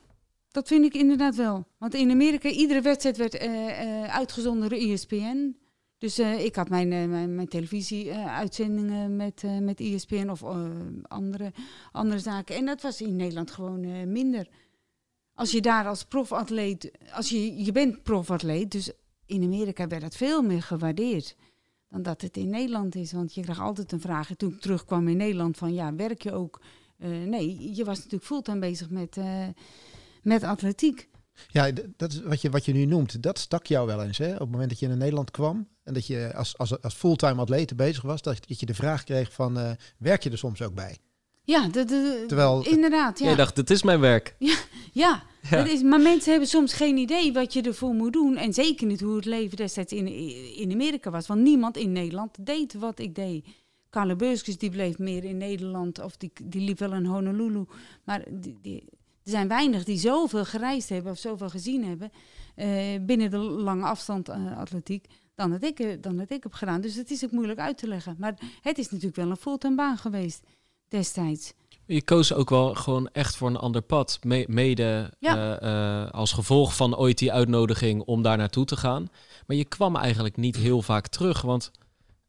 [0.51, 1.67] dat vind ik inderdaad wel.
[1.77, 5.55] Want in Amerika, iedere wedstrijd werd uh, uh, uitgezonden door ESPN.
[5.97, 10.43] Dus ik had mijn, mijn, mijn televisie-uitzendingen met, met ESPN of
[11.07, 11.53] andere,
[11.91, 12.55] andere zaken.
[12.55, 14.47] En dat was in Nederland gewoon minder
[15.33, 18.91] als je daar als profatleet, als je, je bent profatleet, dus
[19.25, 21.35] in Amerika werd dat veel meer gewaardeerd
[21.93, 23.11] dan dat het in Nederland is.
[23.11, 24.29] Want je krijgt altijd een vraag.
[24.29, 26.61] En toen ik terugkwam in Nederland van ja, werk je ook?
[26.99, 29.47] Uh, nee, je was natuurlijk fulltime bezig met, uh,
[30.21, 31.09] met atletiek.
[31.47, 33.23] Ja, dat is wat je, wat je nu noemt.
[33.23, 34.33] Dat stak jou wel eens, hè?
[34.33, 37.41] Op het moment dat je in Nederland kwam en dat je als, als, als fulltime
[37.41, 40.61] atleet bezig was, dat, dat je de vraag kreeg van, uh, werk je er soms
[40.61, 40.97] ook bij?
[41.43, 43.19] Ja, de, de, Terwijl, inderdaad.
[43.19, 43.29] Ja.
[43.29, 44.35] Je dacht, het is mijn werk.
[44.39, 44.57] Ja,
[44.91, 48.37] ja, is, maar mensen hebben soms geen idee wat je ervoor moet doen.
[48.37, 50.07] En zeker niet hoe het leven destijds in,
[50.57, 51.27] in Amerika was.
[51.27, 53.45] Want niemand in Nederland deed wat ik deed.
[53.89, 56.03] Carle Beuskus die bleef meer in Nederland.
[56.03, 57.65] Of die, die liep wel in Honolulu.
[58.03, 58.83] Maar die, die,
[59.23, 62.11] er zijn weinig die zoveel gereisd hebben of zoveel gezien hebben.
[62.55, 65.05] Uh, binnen de lange afstand uh, atletiek.
[65.35, 66.81] Dan dat, ik, dan dat ik heb gedaan.
[66.81, 68.15] Dus het is ook moeilijk uit te leggen.
[68.19, 70.43] Maar het is natuurlijk wel een fulltime baan geweest
[70.87, 71.53] destijds.
[71.85, 74.19] Je koos ook wel gewoon echt voor een ander pad.
[74.21, 75.61] Me mede ja.
[75.61, 79.09] uh, uh, als gevolg van ooit die uitnodiging om daar naartoe te gaan.
[79.47, 81.41] Maar je kwam eigenlijk niet heel vaak terug.
[81.41, 81.71] Want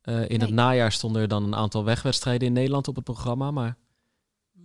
[0.04, 0.38] uh, in nee.
[0.38, 3.50] het najaar stonden er dan een aantal wegwedstrijden in Nederland op het programma.
[3.50, 3.76] Maar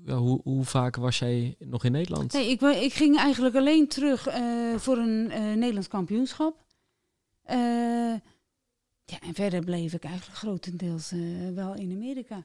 [0.06, 2.34] hoe, hoe, vaak was jij nog in Nederland?
[2.34, 4.28] Nee, ik, ik ging eigenlijk alleen terug
[4.76, 5.28] voor een
[5.60, 6.64] Nederlands kampioenschap.
[9.06, 11.14] ja, en verder bleef ik eigenlijk grotendeels
[11.54, 12.44] wel in Amerika.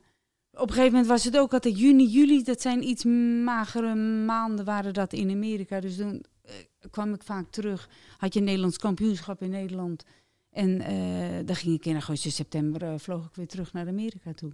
[0.55, 2.43] Op een gegeven moment was het ook altijd juni, juli.
[2.43, 3.05] Dat zijn iets
[3.45, 5.81] magere maanden waren dat in Amerika.
[5.81, 6.53] Dus toen uh,
[6.91, 7.89] kwam ik vaak terug.
[8.19, 10.05] Had je een Nederlands kampioenschap in Nederland.
[10.51, 14.33] En uh, dan ging ik in augustus, september uh, vloog ik weer terug naar Amerika
[14.33, 14.53] toe.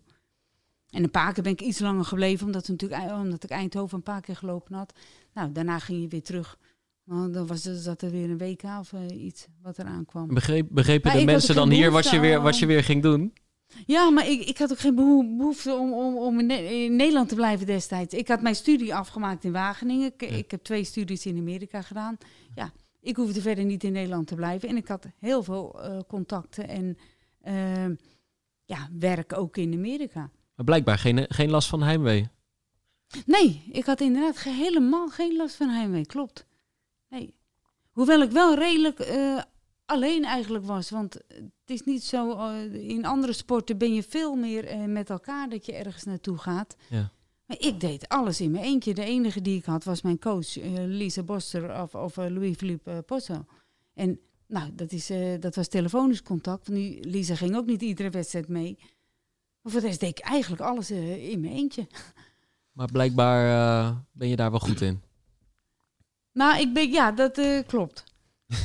[0.90, 4.02] En een paar keer ben ik iets langer gebleven, omdat, natuurlijk, omdat ik Eindhoven een
[4.02, 4.92] paar keer gelopen had.
[5.34, 6.58] Nou, daarna ging je weer terug.
[7.04, 10.34] Nou, dan was er, zat er weer een week of iets wat eraan kwam.
[10.34, 13.32] Begreep, begrepen de mensen dan hier wat je, weer, wat je weer ging doen?
[13.86, 17.34] Ja, maar ik, ik had ook geen behoefte om, om, om in, in, Nederland te
[17.34, 18.14] blijven destijds.
[18.14, 20.12] Ik had mijn studie afgemaakt in Wageningen.
[20.12, 20.36] Ik, ja.
[20.36, 22.18] ik, heb twee studies in Amerika gedaan.
[22.54, 24.68] Ja, ik hoefde verder niet in Nederland te blijven.
[24.68, 26.98] En ik had heel veel uh, contacten en
[27.44, 27.96] uh,
[28.64, 30.30] ja, werk ook in Amerika.
[30.54, 32.28] Maar blijkbaar geen, geen last van heimwee.
[33.26, 36.46] Nee, ik had inderdaad helemaal geen last van heimwee, klopt.
[37.08, 37.34] Nee.
[37.90, 39.40] Hoewel ik wel redelijk uh,
[39.90, 40.90] alleen eigenlijk was.
[40.90, 45.10] Want het is niet zo, uh, in andere sporten ben je veel meer uh, met
[45.10, 46.76] elkaar dat je ergens naartoe gaat.
[46.88, 47.10] Ja.
[47.46, 48.94] Maar ik deed alles in mijn eentje.
[48.94, 53.44] De enige die ik had was mijn coach, uh, Lisa Boster of, of Louis-Philippe Posso.
[53.94, 56.66] En Nou, dat, is, eh, dat was telefonisch contact.
[56.66, 58.78] Want die Lisa ging ook niet iedere wedstrijd mee.
[59.62, 61.86] Maar voor de rest deed ik eigenlijk alles eh, in mijn eentje.
[62.72, 65.02] Maar blijkbaar eh, ben je daar wel goed in.
[66.32, 68.04] Nou, ik ben, ja, dat eh, klopt.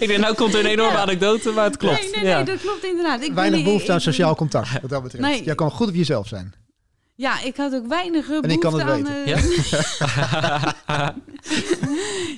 [0.00, 1.02] ik denk, nou komt er een enorme Ja.
[1.02, 2.00] anekdote, maar het klopt.
[2.00, 2.36] Nee, nee, ja.
[2.36, 3.22] nee, dat klopt inderdaad.
[3.22, 5.24] Ik Weinig niet- behoefte aan ik- sociaal contact, wat dat betreft.
[5.24, 5.44] Nee.
[5.44, 6.52] Jij kan goed op jezelf zijn.
[7.16, 9.14] Ja, ik had ook weinig eh, En ik kan behoefte het aan...
[9.24, 9.34] weten.
[9.34, 9.42] eh,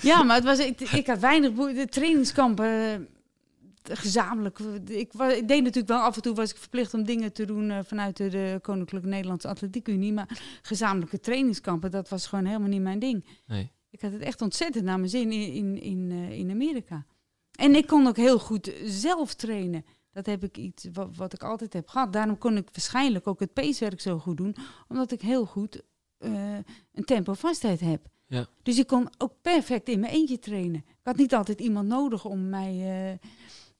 [0.03, 1.75] ja, maar het was, ik, ik had weinig behoefte.
[1.77, 4.59] De trainingskampen, eh, gezamenlijk.
[4.87, 7.45] Ik, wa- ik deed natuurlijk wel af en toe was ik verplicht om dingen te
[7.45, 10.13] doen eh, vanuit de, de Koninklijke Nederlandse Atletiek Unie.
[10.13, 10.29] Maar
[10.63, 13.25] gezamenlijke trainingskampen, dat was gewoon helemaal niet mijn ding.
[13.47, 13.71] Nee.
[13.91, 17.07] Ik had het echt ontzettend naar mijn zin in, in, in, eh, in Amerika.
[17.53, 19.85] En ik kon ook heel goed zelf trainen.
[20.13, 22.13] Dat heb ik iets wat, wat ik altijd heb gehad.
[22.13, 24.57] Daarom kon ik waarschijnlijk ook het pacewerk zo goed doen.
[24.89, 25.83] Omdat ik heel goed
[26.19, 26.55] eh,
[26.93, 28.09] een tempo vastheid heb.
[28.27, 28.47] Ja.
[28.63, 30.85] Dus ik kon ook perfect in mijn eentje trainen.
[30.89, 33.29] Ik had niet altijd iemand nodig om mij eh,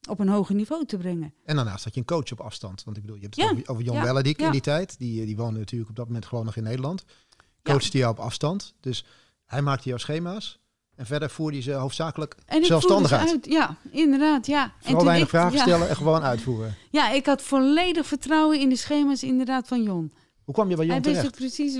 [0.09, 1.35] op een hoger niveau te brengen.
[1.45, 2.85] En daarnaast had je een coach op afstand.
[2.85, 3.73] Want ik bedoel, je hebt het Ja.
[3.73, 4.23] over, Jon Ja.
[4.47, 4.99] In die tijd.
[4.99, 7.05] Die, die woonde natuurlijk op dat moment gewoon nog in Nederland.
[7.07, 7.73] Ja.
[7.73, 8.75] Coachte jou op afstand.
[8.81, 9.05] Dus
[9.47, 10.59] hij maakte jouw schema's.
[10.95, 13.47] En verder voerde je ze hoofdzakelijk En zelfstandig ze uit.
[13.47, 14.47] Ja, inderdaad.
[14.47, 14.65] Ja.
[14.65, 15.63] En Vooral toen weinig ik- vragen ja.
[15.63, 16.75] stellen en gewoon uitvoeren.
[16.91, 20.13] Ja, ik had volledig vertrouwen in de schema's inderdaad van Jon.
[20.45, 21.37] Hoe kwam je bij Jon Hij wist terecht?
[21.37, 21.75] precies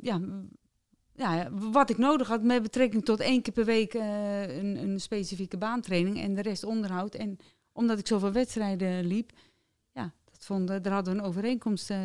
[0.00, 0.20] ja,
[1.14, 5.00] ja, wat ik nodig had met betrekking tot één keer per week eh, een, een
[5.00, 7.14] specifieke baantraining en de rest onderhoud.
[7.14, 7.36] En
[7.72, 9.30] omdat ik zoveel wedstrijden liep,
[9.92, 11.98] ja, dat vond, eh, daar hadden we een overeenkomst eh,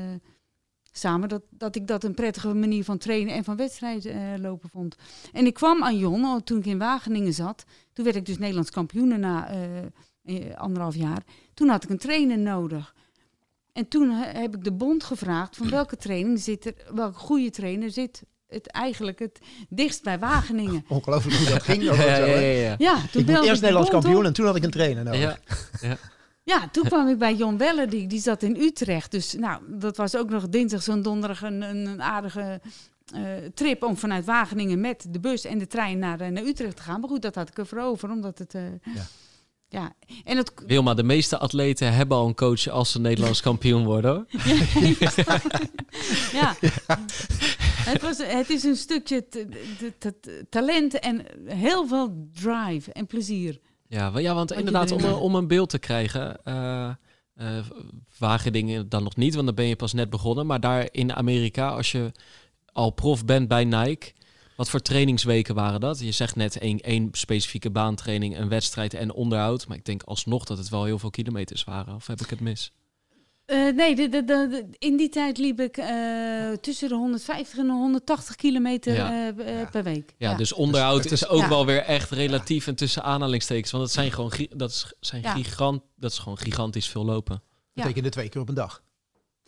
[0.98, 1.30] samen.
[1.30, 4.96] Dat, dat ik dat een prettige manier van trainen en van wedstrijden eh, lopen vond.
[5.34, 7.64] En ik kwam aan Jon al toen ik in Wageningen zat.
[7.94, 9.78] Toen werd ik dus Nederlands kampioen na eh,
[10.24, 11.24] eh, anderhalf jaar.
[11.54, 12.96] Toen had ik een trainer nodig.
[13.74, 17.50] En toen he- heb ik de bond gevraagd van welke training zit er, welke goede
[17.50, 20.86] trainer zit het eigenlijk het dichtst bij Wageningen.
[20.90, 21.84] Ongelooflijk hoe dat ging.
[21.84, 22.76] Ja, ja, ja, ja.
[22.78, 24.24] Ja, toen Ik eerst de Nederlands kampioen op.
[24.24, 25.20] en toen had ik een trainer nodig.
[25.22, 25.38] Ja.
[25.82, 25.98] Ja,
[26.72, 29.12] toen kwam ik bij Jon Weller, die, die zat in Utrecht.
[29.12, 32.62] Dus nou, dat was ook nog dinsdag en donderdag een, een, een aardige
[33.14, 33.22] eh,
[33.54, 36.82] trip om vanuit Wageningen met de bus en de trein naar, eh, naar Utrecht te
[36.82, 37.00] gaan.
[37.00, 38.54] Maar goed, dat had ik ervoor over, omdat het...
[38.56, 39.02] eh, Ja.
[39.70, 39.94] ja.
[40.24, 44.12] en het, Wilma, de meeste atleten hebben al een coach als ze Nederlands kampioen worden.
[44.12, 44.26] Hoor.
[46.34, 46.56] ja.
[47.88, 49.26] Het, was, het is een stukje
[50.50, 53.60] talent en heel veel drive en plezier.
[53.88, 56.44] Ja, ja want inderdaad, om, om een beeld te krijgen.
[56.44, 57.60] eh,
[58.18, 60.46] Wageningen dan nog niet, want dan ben je pas net begonnen.
[60.46, 62.12] Maar daar in Amerika, als je
[62.72, 64.12] al prof bent bij Nike,
[64.56, 66.00] wat voor trainingsweken waren dat?
[66.00, 69.68] Je zegt net één, één specifieke baantraining, een wedstrijd en onderhoud.
[69.68, 71.96] Maar ik denk alsnog dat het wel heel veel kilometers waren.
[71.96, 72.72] Of heb ik het mis?
[73.48, 77.72] Eh, nee, de, de, in die tijd liep ik eh, tussen de 150 en de
[77.72, 79.34] 180 kilometer Ja.
[79.38, 79.66] eh, Ja.
[79.72, 80.14] per week.
[80.18, 81.50] Ja, dus onderhoud het is, ook ja.
[81.50, 83.72] wel weer echt relatief en tussen aanhalingstekens.
[83.72, 85.34] Want het zijn gewoon, dat is, zijn Ja.
[85.34, 87.42] gigant, dat is gewoon gigantisch veel lopen.
[87.74, 87.82] Ja.
[87.84, 88.84] betekende twee keer op een dag.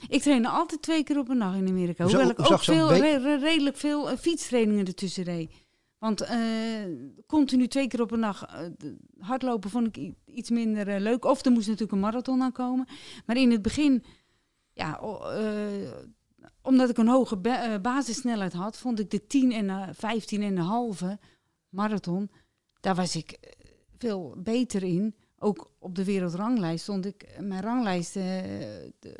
[0.08, 2.04] Ik trainde altijd twee keer op een dag in Amerika.
[2.04, 5.52] Hoewel ik ook veel, week- re- re- redelijk veel fietstrainingen ertussen reed.
[6.00, 6.40] Want eh,
[7.28, 11.26] continu twee keer op een dag eh, d- hardlopen vond ik iets minder eh, leuk.
[11.26, 12.88] Of er moest natuurlijk een marathon aankomen.
[13.26, 14.04] Maar in het begin,
[14.74, 15.00] ja,
[16.62, 20.56] omdat ik een hoge ba- basissnelheid had, vond ik de 10 en de 15 en
[20.56, 21.20] de halve
[21.70, 22.32] marathon,
[22.80, 23.40] daar was ik
[23.98, 25.16] veel beter in.
[25.42, 28.18] Ook op de wereldranglijst stond ik, mijn ranglijst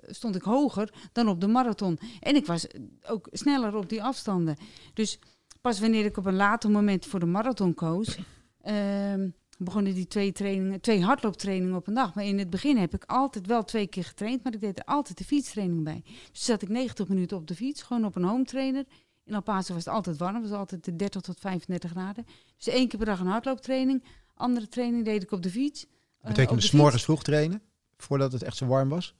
[0.08, 2.00] stond ik hoger dan op de marathon.
[2.20, 2.68] En ik was
[3.08, 4.58] ook sneller op die afstanden.
[4.94, 5.20] Dus
[5.62, 8.18] pas wanneer ik op een later moment voor de marathon koos,
[8.62, 12.14] ehm, begonnen die twee, trainingen, twee hardlooptrainingen op een dag.
[12.16, 14.86] Maar in het begin heb ik altijd wel twee keer getraind, maar ik deed er
[14.86, 16.04] altijd de fietstraining bij.
[16.32, 18.86] Dus zat ik 90 minuten op de fiets, gewoon op een home trainer.
[19.26, 22.26] In El Paso was het altijd warm, het was altijd de 30 tot 35 graden.
[22.58, 24.04] Dus één keer per dag een hardlooptraining.
[24.34, 25.84] Andere training deed ik op de fiets.
[25.86, 25.90] eh,
[26.22, 26.82] op Betekende de s fiets.
[26.82, 27.62] morgens vroeg trainen,
[27.98, 29.16] voordat het echt zo warm was.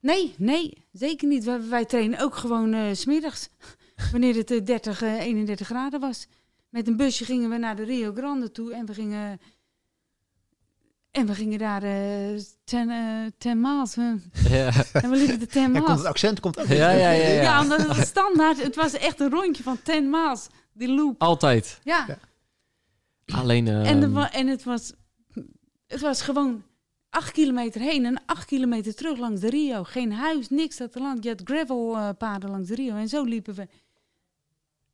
[0.00, 1.44] Nee, nee, zeker niet.
[1.44, 3.48] Wij, wij trainen ook gewoon eh, s smiddags,
[4.10, 6.26] wanneer het eh, 30, eh, 31 graden was.
[6.68, 9.40] Met een busje gingen we naar de Rio Grande toe en we gingen,
[11.10, 13.96] en we gingen daar eh ten, eh, ten miles.
[13.96, 14.12] eh,
[14.50, 15.98] Ja, en we liepen de ten Ja, komt miles.
[15.98, 16.66] het accent komt ook.
[16.66, 17.10] ja, ja.
[17.10, 17.60] ja, Ja, ja.
[17.62, 21.22] omdat het standaard, het was echt een rondje van 10 miles, die loop.
[21.22, 21.80] Altijd.
[21.82, 22.18] Ja, Ja.
[23.36, 23.68] Alleen.
[23.68, 24.92] en, ehm, en het, was,
[25.86, 26.62] het was gewoon
[27.10, 29.82] 8 kilometer heen en 8 kilometer terug langs de Rio.
[29.84, 31.22] Geen huis, niks dat er land.
[31.24, 33.68] Je had gravelpaden langs de Rio en zo liepen we.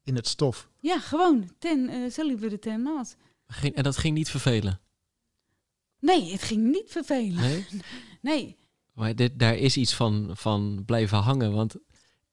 [0.09, 0.69] In het stof.
[0.81, 1.51] Ja, gewoon.
[1.59, 3.15] Ten, eh, zo liepen we de 10 miles.
[3.47, 4.81] ging, en dat ging niet vervelen.
[6.01, 7.41] Nee, het ging niet vervelen.
[7.41, 7.67] Nee?
[8.21, 8.57] Nee.
[8.93, 11.53] Maar dit, daar is iets van, van blijven hangen.
[11.53, 11.77] Want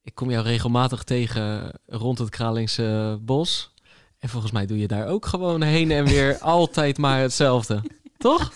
[0.02, 3.74] ik kom jou regelmatig tegen rond het Kralingse bos.
[4.20, 7.84] En volgens mij doe je daar ook gewoon heen en weer altijd maar hetzelfde.
[8.18, 8.52] Toch?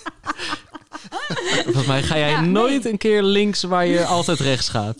[1.64, 2.50] volgens mij ga jij Ja, nee.
[2.50, 5.00] nooit een keer links waar je altijd rechts gaat.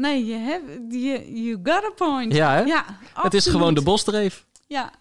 [0.00, 2.32] Nee, je hebt, you, you got a point.
[2.34, 2.60] Ja, hè?
[2.60, 2.84] Ja,
[3.14, 4.46] Het is gewoon de bosdreef.
[4.66, 4.92] Ja.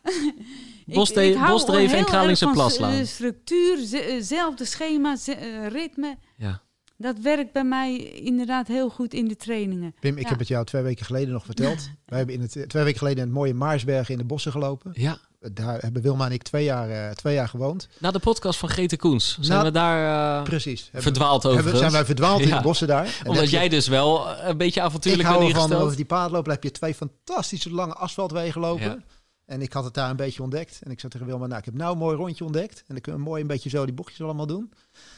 [0.86, 3.06] Bosde- Ik- ik hou Bosdreef en Kralingse Plaslaan.
[3.06, 6.18] structuur, eh, zelfde schema, eh, ritme.
[6.38, 6.62] Ja.
[7.02, 9.96] Dat werkt bij mij inderdaad heel goed in de trainingen.
[10.00, 10.30] Pim, ik Ja.
[10.30, 11.90] heb het jou twee weken geleden nog verteld.
[12.06, 14.52] Wij hebben in het, eh, twee weken geleden in het mooie Maarsbergen in de bossen
[14.52, 14.92] gelopen.
[14.96, 15.18] ja.
[15.54, 17.88] Daar hebben Wilma en ik twee jaar, eh, twee jaar gewoond.
[18.00, 20.84] Na de podcast van Grete Koens zijn Nou, we daar eh, Precies.
[20.84, 21.78] Hebben, verdwaald hebben, over.
[21.78, 23.06] zijn wij verdwaald in de bossen daar.
[23.24, 25.82] En Omdat je- jij dus wel een beetje ik avontuurlijk hou bent ingesteld.
[25.82, 26.52] over die paardlopen.
[26.52, 28.84] heb je twee fantastische lange asfaltwegen lopen.
[28.86, 28.98] Ja.
[29.46, 30.80] En ik had het daar een beetje ontdekt.
[30.84, 32.78] En ik zei tegen Wilma, nou, ik heb nou een mooi rondje ontdekt.
[32.80, 34.72] En dan kunnen we mooi een beetje zo die bochtjes allemaal doen.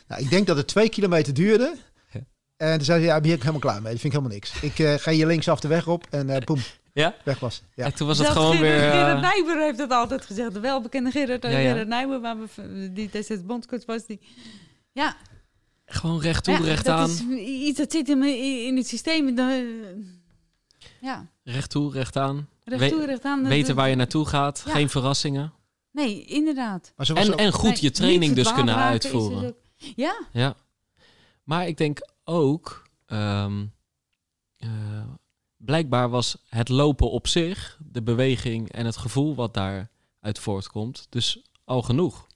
[0.07, 1.75] Nou, ik denk dat het twee kilometer duurde.
[2.57, 3.91] En toen zei ze, ja, daar ben ik helemaal klaar mee.
[3.91, 4.61] Dat vind ik helemaal niks.
[4.61, 6.59] Ik eh, ga hier linksaf de weg op en eh poem,
[6.93, 7.15] Ja?
[7.23, 7.61] weg was.
[7.75, 7.85] Ja.
[7.85, 8.89] En toen was het gewoon Gerard, weer...
[8.89, 10.53] eh, Gerard Nijber heeft dat altijd gezegd.
[10.53, 11.69] De welbekende Gerard, Ja, ja.
[11.71, 14.05] Gerard Nijber, waar we, v- die destijds bondscoach was.
[14.05, 14.19] Die,
[14.91, 15.15] ja,
[15.85, 17.09] gewoon recht toe, ja, recht dat aan.
[17.09, 19.37] is iets dat zit in, het systeem.
[19.39, 19.55] Eh,
[21.01, 22.47] ja, Recht toe, recht aan.
[22.63, 23.47] recht toe, recht aan.
[23.47, 24.63] Weten waar je naartoe gaat.
[24.65, 24.71] Ja.
[24.71, 25.53] Geen verrassingen.
[25.91, 26.93] Nee, inderdaad.
[26.95, 29.55] Maar En, ook- en goed Nee, je training dus kunnen uitvoeren.
[29.95, 30.55] Ja, Ja.
[31.43, 32.83] Maar ik denk ook...
[33.05, 33.65] ehm,
[34.57, 34.69] eh,
[35.57, 41.41] blijkbaar was het lopen op zich, de beweging en het gevoel wat daaruit voortkomt, dus
[41.65, 42.27] al genoeg.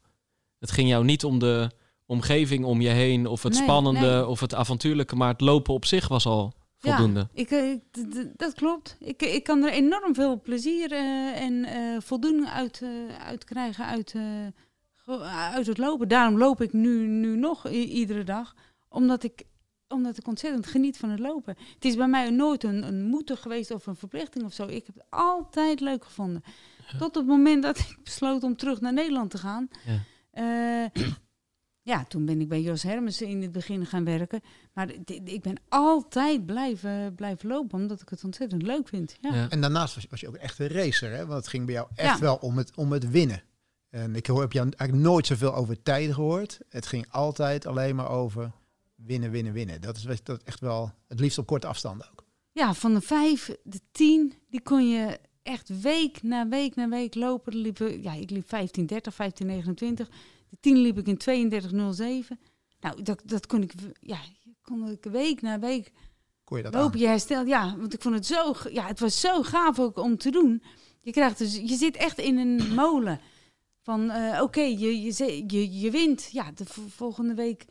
[0.59, 1.69] Het ging jou niet om de
[2.05, 4.27] omgeving om je heen of het Nee, spannende nee.
[4.27, 7.19] of het avontuurlijke, maar het lopen op zich was al voldoende.
[7.19, 8.97] Ja, ik, eh, ik- dat klopt.
[8.99, 11.65] Ik, ik kan er enorm veel plezier eh, en
[12.01, 12.81] voldoening uit,
[13.19, 14.15] uit krijgen uit,
[15.31, 16.07] uit het lopen.
[16.07, 18.55] Daarom loop ik nu, nu nog i- iedere dag,
[18.89, 19.43] omdat ik,
[19.87, 21.55] omdat ik ontzettend geniet van het lopen.
[21.73, 24.65] Het is bij mij nooit een, een moeten geweest of een verplichting of zo.
[24.67, 26.43] Ik heb het altijd leuk gevonden.
[26.97, 29.67] Tot het moment dat ik besloot om terug naar Nederland te gaan.
[29.85, 29.99] Ja.
[30.93, 31.03] Eh,
[31.91, 34.41] ja, toen ben ik bij Jos Hermes in het begin gaan werken.
[34.73, 39.17] Maar d- d- ik ben altijd blijven, blijven lopen, omdat ik het ontzettend leuk vind.
[39.21, 39.33] Ja.
[39.35, 39.49] Ja.
[39.49, 41.25] En daarnaast was, was je ook echt een racer, hè?
[41.25, 42.19] Want het ging bij jou echt Ja.
[42.19, 43.43] wel om het, om het winnen.
[43.95, 46.59] En ik heb jou eigenlijk nooit zoveel over tijden gehoord.
[46.69, 48.51] Het ging altijd alleen maar over
[48.95, 49.81] winnen, winnen, winnen.
[49.81, 52.23] Dat is dat echt wel het liefst op korte afstanden ook.
[52.51, 57.15] ja, van de vijf, de tien, die kon je echt week na week na week
[57.15, 57.55] lopen.
[57.55, 60.09] Liepen, ja, ik liep 1530, 1529.
[60.49, 62.39] De tien liep ik in 3207.
[62.79, 64.19] Nou, dat, dat kon ik, ja,
[64.61, 65.91] kon ik week na week
[66.43, 66.93] Kon je dat lopen.
[66.93, 66.99] aan?
[66.99, 70.17] Je herstelt, ja, want ik vond het zo, ja, het was zo gaaf ook om
[70.17, 70.63] te doen.
[71.01, 73.19] Je krijgt dus, je zit echt in een molen.
[73.85, 76.29] Van, eh, oké, je, je, je, je wint.
[76.31, 77.65] Ja, de volgende week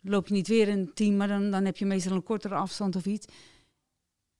[0.00, 2.96] loop je niet weer een team, maar dan, dan heb je meestal een kortere afstand
[2.96, 3.26] of iets.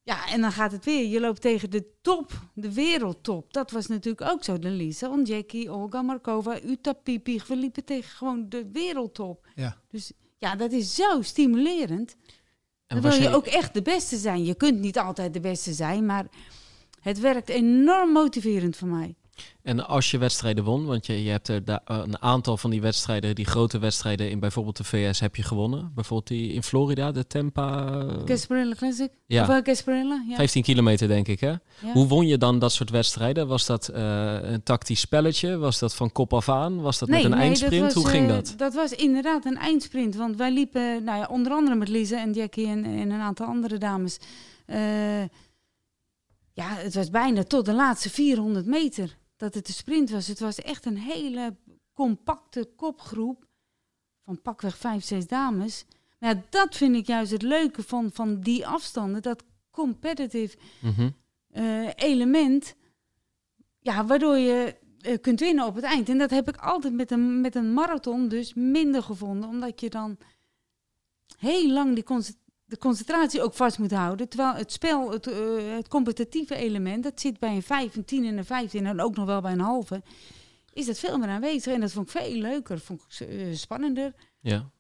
[0.02, 1.06] Ja, en dan gaat het weer.
[1.06, 3.52] Je loopt tegen de top, de wereldtop.
[3.52, 4.58] Dat was natuurlijk ook zo.
[4.58, 7.40] De Lisa, Jackie, Olga Markova, Uta Pipi.
[7.46, 9.48] We liepen tegen gewoon de wereldtop.
[9.54, 9.76] Ja.
[9.88, 12.16] Dus ja, dat is zo stimulerend.
[12.86, 14.44] En Dan wil je ook echt de beste zijn.
[14.44, 16.26] Je kunt niet altijd de beste zijn, maar
[17.00, 19.14] het werkt enorm motiverend voor mij.
[19.62, 22.80] En als je wedstrijden won, want je, je hebt er eh, een aantal van die
[22.80, 25.92] wedstrijden, die grote wedstrijden in bijvoorbeeld de VS heb je gewonnen.
[25.94, 27.86] Bijvoorbeeld die in Florida, de Tampa.
[28.00, 29.10] eh, Gasparilla Classic?
[29.26, 30.22] ja, Of uh, Gasparilla?
[30.28, 30.34] Ja.
[30.36, 31.48] 15 kilometer denk ik hè.
[31.48, 31.58] Ja.
[31.92, 33.46] Hoe won je dan dat soort wedstrijden?
[33.46, 35.56] Was dat eh, een tactisch spelletje?
[35.58, 36.80] Was dat van kop af aan?
[36.80, 37.82] Was dat met een eindsprint?
[37.84, 38.54] was, Hoe ging eh, dat?
[38.56, 40.16] Dat was inderdaad een eindsprint.
[40.16, 43.46] Want wij liepen, nou ja, onder andere met Lisa en Jackie en, en een aantal
[43.46, 44.18] andere dames.
[44.66, 45.22] eh,
[46.52, 50.26] ja, het was bijna tot de laatste 400 meter dat het de sprint was.
[50.26, 51.56] Het was echt een hele
[51.92, 53.46] compacte kopgroep
[54.24, 55.84] van pakweg vijf, zes dames.
[56.18, 59.22] Maar ja, dat vind ik juist het leuke van, van die afstanden.
[59.22, 61.10] Dat competitive Mhm.
[61.50, 62.74] eh, element.
[63.78, 66.08] Ja, waardoor je eh, kunt winnen op het eind.
[66.08, 69.48] En dat heb ik altijd met een, met een marathon dus minder gevonden.
[69.48, 70.18] Omdat je dan
[71.38, 72.04] heel lang die
[72.70, 74.28] de concentratie ook vast moet houden.
[74.28, 75.36] Terwijl het spel, het, eh,
[75.76, 79.16] het competitieve element, dat zit bij een 5, een 10 en een 15 en ook
[79.16, 80.02] nog wel bij een halve.
[80.72, 81.74] Is dat veel meer aanwezig.
[81.74, 82.80] En dat vond ik veel leuker.
[82.80, 84.14] Vond ik eh, spannender.
[84.40, 84.70] Ja.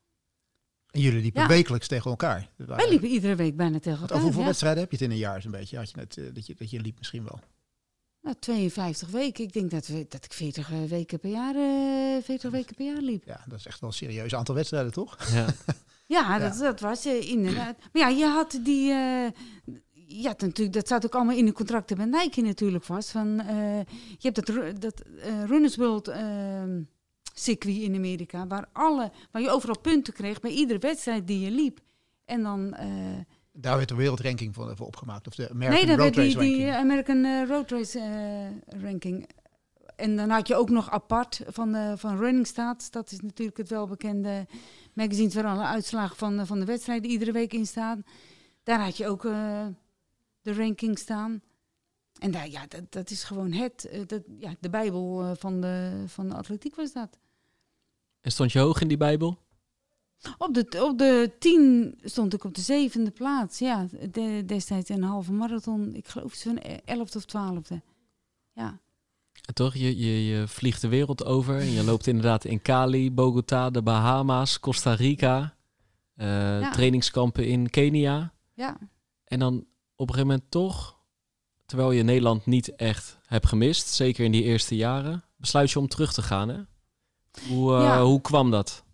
[0.90, 1.48] En jullie liepen Ja.
[1.48, 2.50] wekelijks tegen elkaar.
[2.56, 4.10] Wij liepen iedere week bijna tegen elkaar.
[4.10, 4.46] over hoeveel ja.
[4.46, 5.76] wedstrijden heb je het in een jaar zo'n beetje?
[5.76, 7.40] Had je net, eh, dat, je, dat je liep misschien wel.
[8.22, 9.44] Nou, 52 weken.
[9.44, 12.86] Ik denk dat, we, dat ik 40 eh, weken per jaar, eh 40 weken per
[12.86, 13.24] jaar liep.
[13.24, 15.32] Ja, dat is echt wel een serieus aantal wedstrijden, toch?
[15.32, 15.46] ja.
[16.10, 17.76] Ja, dat, dat was eh, inderdaad.
[17.92, 18.86] Maar ja, je had die.
[20.06, 23.10] ja, natuurlijk, dat staat ook allemaal in de contracten met Nike natuurlijk vast.
[23.10, 23.78] Van, eh,
[24.18, 25.02] je hebt dat, dat
[25.46, 26.82] Runners World ehm,
[27.34, 31.50] circuit in Amerika, waar, alle, waar je overal punten kreeg bij iedere wedstrijd die je
[31.50, 31.80] liep.
[32.24, 32.76] En dan.
[33.52, 35.26] Daar werd de wereldranking voor, voor opgemaakt.
[35.26, 36.72] Of de American nee, dat Road werd die, Race die.
[36.72, 39.28] American Road Race eh, ranking.
[40.00, 42.90] En dan had je ook nog apart van, de, van Running Stats.
[42.90, 44.46] Dat is natuurlijk het welbekende
[44.92, 48.04] magazine waar alle uitslagen van, van de wedstrijden iedere week in staan.
[48.62, 49.66] Daar had je ook uh,
[50.40, 51.42] de ranking staan.
[52.18, 55.60] En daar, ja, dat, dat is gewoon het, uh, dat, ja, de bijbel uh, van,
[55.60, 57.18] de, van de atletiek was dat.
[58.20, 59.38] En stond je hoog in die bijbel?
[60.38, 63.58] Op de, op de tien stond ik op de zevende plaats.
[63.58, 65.94] Ja, de, destijds een halve marathon.
[65.94, 67.82] Ik geloof zo'n elfde of twaalfde.
[68.52, 68.80] Ja.
[69.52, 71.58] Toch, je, je, je vliegt de wereld over.
[71.58, 75.54] En je loopt inderdaad in Cali, Bogota, de Bahama's, Costa Rica.
[76.16, 76.26] Uh,
[76.60, 76.70] ja.
[76.70, 78.32] Trainingskampen in Kenia.
[78.54, 78.78] Ja.
[79.24, 79.54] En dan
[79.96, 80.98] op een gegeven moment toch,
[81.66, 85.88] terwijl je Nederland niet echt hebt gemist, zeker in die eerste jaren, besluit je om
[85.88, 86.48] terug te gaan.
[86.48, 86.60] Hè?
[87.48, 88.02] Hoe, uh, ja.
[88.02, 88.84] hoe kwam dat?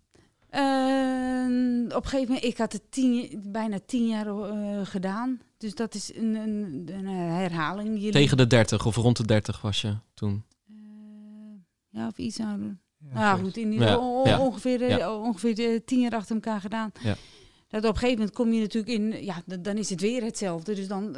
[0.51, 5.41] Uh, op een gegeven moment, ik had het tien, bijna tien jaar uh, gedaan.
[5.57, 7.95] Dus dat is een, een, een herhaling.
[7.95, 8.11] Jullie...
[8.11, 10.43] Tegen de 30 of rond de 30 was je toen?
[11.91, 12.77] Uh, ja, of iets ouder.
[12.97, 13.89] Ja, nou goed, in ja,
[14.23, 14.39] ja.
[14.39, 16.91] ongeveer, ongeveer tien jaar achter elkaar gedaan.
[17.01, 17.15] Ja.
[17.67, 20.75] Dat op een gegeven moment kom je natuurlijk in, ja, dan is het weer hetzelfde.
[20.75, 21.17] Dus dan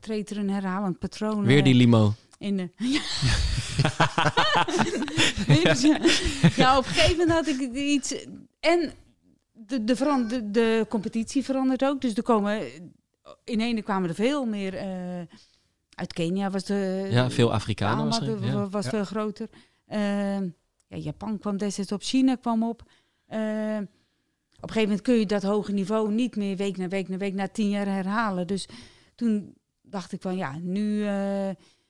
[0.00, 1.44] treedt er een herhalend patroon.
[1.44, 2.14] Weer die limo.
[2.38, 2.68] In de,
[5.62, 5.74] ja.
[6.56, 8.14] ja, op een gegeven moment had ik iets.
[8.60, 8.92] En
[9.52, 12.00] de, de, de, de competitie verandert ook.
[12.00, 12.60] Dus er komen.
[13.44, 14.74] In ene kwamen er veel meer.
[14.74, 15.20] Uh,
[15.94, 17.08] uit Kenia was de.
[17.10, 18.68] Ja, veel Afrikanen was, er, ja.
[18.68, 19.48] was veel groter.
[19.92, 20.40] Uh,
[20.86, 22.82] ja, Japan kwam destijds op, China kwam op.
[23.28, 23.78] Uh,
[24.60, 27.16] op een gegeven moment kun je dat hoge niveau niet meer week na week na
[27.16, 28.46] week na tien jaar herhalen.
[28.46, 28.68] Dus
[29.14, 31.04] toen dacht ik van ja, nu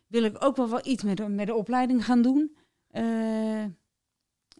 [0.06, 2.56] wil ik ook wel, wel iets met met de opleiding gaan doen.
[2.92, 3.62] Uh,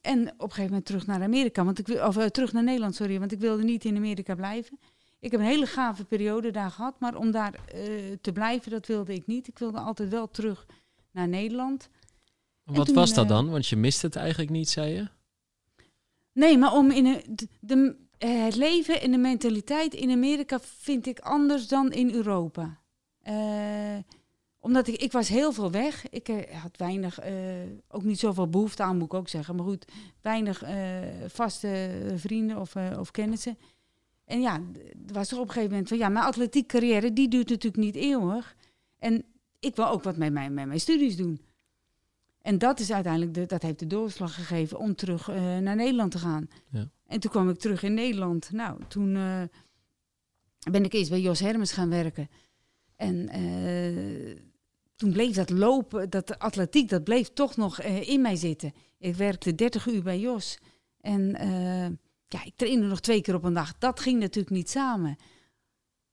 [0.00, 2.94] en op een gegeven moment terug naar Amerika, want ik of uh, terug naar Nederland,
[2.94, 4.78] sorry, want ik wilde niet in Amerika blijven.
[5.20, 8.86] Ik heb een hele gave periode daar gehad, maar om daar uh, te blijven, dat
[8.86, 9.48] wilde ik niet.
[9.48, 10.66] Ik wilde altijd wel terug
[11.10, 11.88] naar Nederland.
[12.76, 13.50] Wat toen, was dat dan?
[13.50, 15.08] Want je miste het eigenlijk niet, zei je?
[16.32, 17.96] Nee, maar om in een, de, de,
[18.26, 22.80] het leven en de mentaliteit in Amerika vind ik anders dan in Europa.
[23.28, 23.98] Uh,
[24.60, 26.08] omdat ik, ik was heel veel weg.
[26.08, 27.32] Ik uh, had weinig, uh,
[27.88, 29.56] ook niet zoveel behoefte aan, moet ik ook zeggen.
[29.56, 29.84] Maar goed,
[30.20, 30.62] weinig
[31.26, 33.58] vaste vrienden of, of kennissen.
[34.24, 34.54] En ja,
[35.06, 37.82] er was er op een gegeven moment van, ja, mijn atletiek carrière, die duurt natuurlijk
[37.82, 38.56] niet eeuwig.
[38.98, 39.24] En
[39.60, 41.40] ik wil ook wat met mijn, met mijn studies doen.
[42.42, 45.26] En dat is uiteindelijk, de, dat heeft de doorslag gegeven om terug
[45.60, 46.48] naar Nederland te gaan.
[46.70, 46.90] Ja.
[47.06, 48.52] En toen kwam ik terug in Nederland.
[48.52, 49.12] Nou, toen
[50.70, 52.28] ben ik eerst bij Jos Hermes gaan werken.
[52.96, 53.28] En
[54.96, 58.72] toen bleef dat lopen, dat atletiek, dat bleef toch nog in mij zitten.
[58.98, 60.58] Ik werkte 30 uur bij Jos.
[61.00, 61.28] En
[62.28, 63.78] ja, ik trainde nog twee keer op een dag.
[63.78, 65.16] Dat ging natuurlijk niet samen.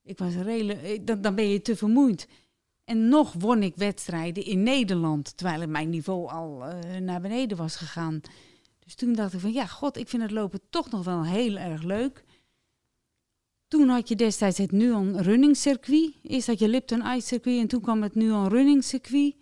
[0.02, 2.28] Ik was redelijk, dan, dan ben je te vermoeid.
[2.90, 7.76] En nog won ik wedstrijden in Nederland, terwijl mijn niveau al uh, naar beneden was
[7.76, 8.20] gegaan.
[8.78, 11.56] Dus toen dacht ik van ja, god, ik vind het lopen toch nog wel heel
[11.56, 12.24] erg leuk.
[13.68, 16.14] Toen had je destijds het Nuon Running Circuit.
[16.22, 19.34] Eerst had je Lipton Ice Circuit en toen kwam het Nuon Running Circuit.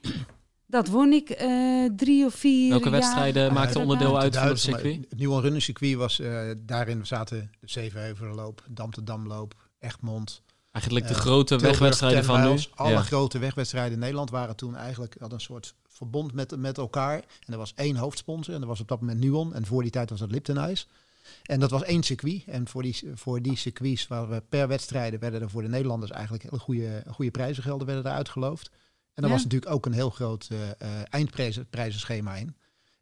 [0.67, 4.61] Dat won ik uh, drie of vier Welke wedstrijden uh, maakten onderdeel uit van het
[4.61, 5.07] circuit?
[5.09, 10.43] Het Nuon Running Circuit was, uh, daarin zaten de Zevenheuvelenloop, Dam te Damloop, Egmond.
[10.79, 12.61] Eigenlijk de grote wegwedstrijden van nu.
[12.75, 13.03] Alle ja.
[13.03, 17.15] grote wegwedstrijden in Nederland waren toen eigenlijk, hadden een soort verbond met, met elkaar.
[17.17, 19.55] En er was één hoofdsponsor en dat was op dat moment Nuon.
[19.55, 20.85] En voor die tijd was dat Lipton Ice.
[21.43, 22.43] En dat was één circuit.
[22.47, 26.11] En voor die, voor die circuits waar we per wedstrijden werden er voor de Nederlanders
[26.11, 28.71] eigenlijk hele goede, goede prijzengelden werden er uitgeloofd.
[29.15, 29.35] En er ja.
[29.35, 30.59] was natuurlijk ook een heel groot uh,
[31.11, 32.57] eindprijzenschema in.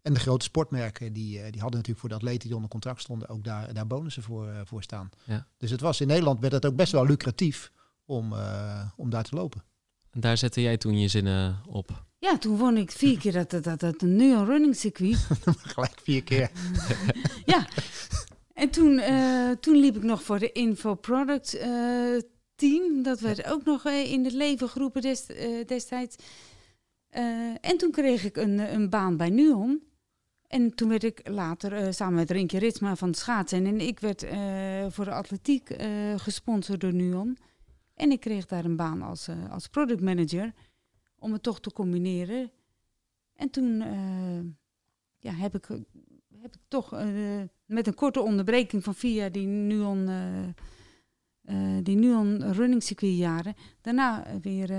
[0.07, 3.01] En de grote sportmerken die, uh, die hadden natuurlijk voor de atleten die onder contract
[3.01, 5.11] stonden ook daar, daar bonussen voor, uh, voor staan.
[5.25, 5.47] Ja.
[5.57, 7.73] Dus het was in Nederland werd het ook best wel lucratief
[8.05, 8.35] om,
[8.97, 9.63] om daar te lopen.
[10.11, 12.05] En daar zette jij toen je zinnen op?
[12.19, 15.27] Ja, toen won ik vier keer dat, dat, dat, dat een New Running circuit.
[15.75, 16.51] Gelijk vier keer.
[17.55, 17.67] ja,
[18.53, 22.21] en toen, uh, toen liep ik nog voor de Info Product uh,
[22.55, 23.03] team.
[23.03, 25.27] Dat werd ook nog uh, in het leven geroepen des,
[25.67, 26.17] destijds.
[27.61, 29.95] en toen kreeg ik een, een baan bij Nuon.
[30.49, 33.66] En toen werd ik later samen met Rinkje Ritsma van het schaatsen.
[33.66, 34.26] En ik werd
[34.88, 35.76] voor de atletiek
[36.16, 37.36] gesponsord door Nuon.
[37.94, 40.53] En ik kreeg daar een baan als, als product manager.
[41.18, 42.51] Om het toch te combineren.
[43.34, 43.84] En toen
[45.18, 45.68] ja, heb ik
[46.40, 46.90] heb ik toch
[47.64, 50.09] met een korte onderbreking van vier jaar die Nuon,
[51.82, 54.70] die Nuon running circuit jaren, daarna weer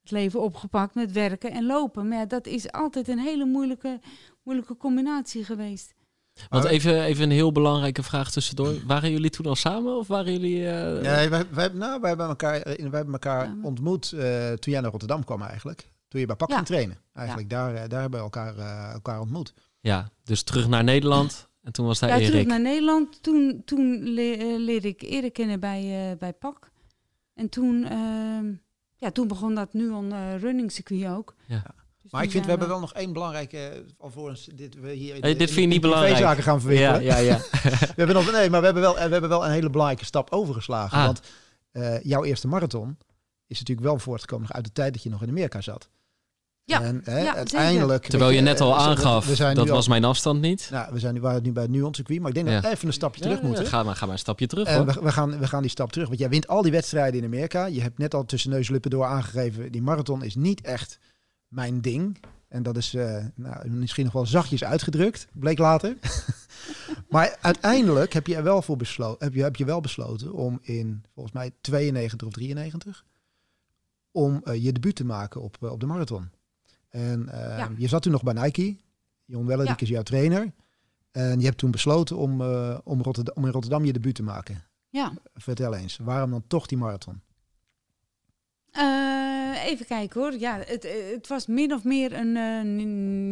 [0.00, 2.08] het leven opgepakt met werken en lopen.
[2.08, 4.00] Maar dat is altijd een hele moeilijke,
[4.42, 5.94] moeilijke combinatie geweest.
[6.48, 8.74] Want even, even een heel belangrijke vraag tussendoor.
[8.86, 10.58] Waren jullie toen al samen of waren jullie...
[11.02, 14.08] Nee, wij, wij, nou, wij hebben elkaar, wij hebben elkaar ja, ontmoet
[14.58, 15.90] toen jij naar Rotterdam kwam eigenlijk.
[16.08, 16.54] Toen je bij Pak Ja.
[16.54, 16.98] ging trainen.
[17.12, 19.54] Eigenlijk daar, eh, daar hebben we elkaar, eh, elkaar ontmoet.
[19.80, 21.48] Ja, dus terug naar Nederland.
[21.62, 22.46] En toen was daar Ja, terug Erik.
[22.46, 23.22] naar Nederland.
[23.22, 26.70] Toen, toen le- eh, leerde ik Erik kennen bij, eh, bij PAK.
[27.34, 28.52] En toen, ehm,
[28.96, 31.34] ja, toen begon dat nu on eh, running circuit ook.
[31.46, 31.62] Ja.
[32.12, 35.36] Maar ik vind, we hebben wel nog één belangrijke, eh, alvorens dit we hier Hey,
[35.36, 36.16] dit vind je niet belangrijk.
[36.16, 37.02] zaken gaan verwikkelen.
[37.02, 37.36] Ja, ja, ja.
[37.62, 40.32] We hebben nog, nee, maar we hebben, wel, we hebben wel een hele belangrijke stap
[40.32, 40.98] overgeslagen.
[40.98, 41.04] Ah.
[41.04, 41.20] Want
[41.70, 42.98] eh, jouw eerste marathon
[43.46, 45.88] is natuurlijk wel voortgekomen uit de tijd dat je nog in Amerika zat.
[46.64, 48.06] Ja, en, hè, ja, uiteindelijk.
[48.06, 50.68] Terwijl je net al eh, aangaf, we zijn dat al- was mijn afstand niet.
[50.72, 52.68] Nou, we, zijn, nu- waren nu bij het Nuance circuit, maar ik denk dat we
[52.70, 53.66] even een stapje terug Ja, moeten.
[53.66, 55.92] Ga maar, ga maar een stapje terug En we, we, gaan, we gaan die stap
[55.92, 56.06] terug.
[56.08, 57.66] Want jij wint al die wedstrijden in Amerika.
[57.66, 59.72] Je hebt net al tussen neus en lippen door aangegeven...
[59.72, 60.98] die marathon is niet echt
[61.52, 62.20] mijn ding.
[62.48, 65.26] En dat is eh, nou, misschien nog wel zachtjes uitgedrukt.
[65.32, 65.96] Bleek later.
[67.10, 69.24] maar uiteindelijk heb je er wel voor besloten...
[69.24, 73.04] Heb je, heb je wel besloten om in, volgens mij, 92 of 93...
[74.10, 76.30] om eh, je debuut te maken op, eh, op de marathon.
[76.88, 77.70] En Ja.
[77.76, 78.76] je zat toen nog bij Nike.
[79.24, 79.86] Jon Wellerdijk Ja.
[79.86, 80.52] is jouw trainer.
[81.10, 82.40] En je hebt toen besloten om,
[82.84, 84.64] om, Rotterdam, om in Rotterdam je debuut te maken.
[84.88, 85.12] Ja.
[85.34, 87.20] Vertel eens, waarom dan toch die marathon?
[89.52, 90.38] Eh, even kijken hoor.
[90.38, 92.36] Ja, het, eh, het was min of meer een.
[92.36, 92.62] eh,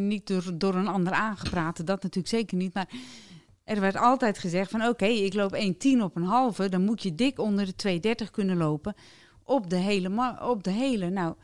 [0.08, 2.74] niet door, door een ander aangepraat, dat natuurlijk zeker niet.
[2.74, 2.88] Maar
[3.64, 6.68] er werd altijd gezegd: van oké, ik loop 1,10 op een halve.
[6.68, 8.94] Dan moet je dik onder de 2,30 kunnen lopen.
[9.42, 10.36] Op de hele.
[10.40, 11.10] Op de hele.
[11.10, 11.34] Nou,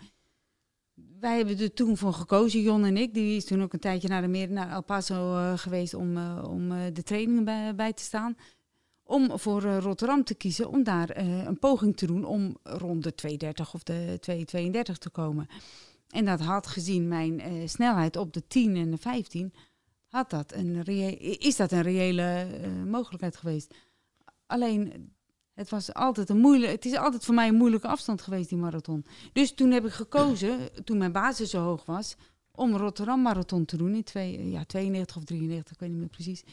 [1.20, 3.14] wij hebben er toen voor gekozen, Jon en ik.
[3.14, 6.68] Die is toen ook een tijdje naar, de meer, naar El Paso geweest om, om
[6.92, 8.36] de trainingen bij, bij te staan
[9.06, 13.02] om voor eh, Rotterdam te kiezen, om daar eh, een poging te doen om rond
[13.02, 15.46] de 230 of de 232 te komen.
[16.08, 19.52] En dat had gezien mijn eh, snelheid op de 10 en de 15,
[20.08, 20.84] had dat een
[21.38, 22.46] is dat een reële
[22.86, 23.74] mogelijkheid geweest.
[24.46, 25.12] Alleen,
[25.54, 28.58] het, was altijd een moeilijk, het is altijd voor mij een moeilijke afstand geweest, die
[28.58, 29.04] marathon.
[29.32, 32.16] Dus toen heb ik gekozen, toen mijn basis zo hoog was,
[32.52, 36.08] om Rotterdam Marathon te doen in twee, ja, 92 of 93, ik weet niet meer
[36.08, 36.44] precies.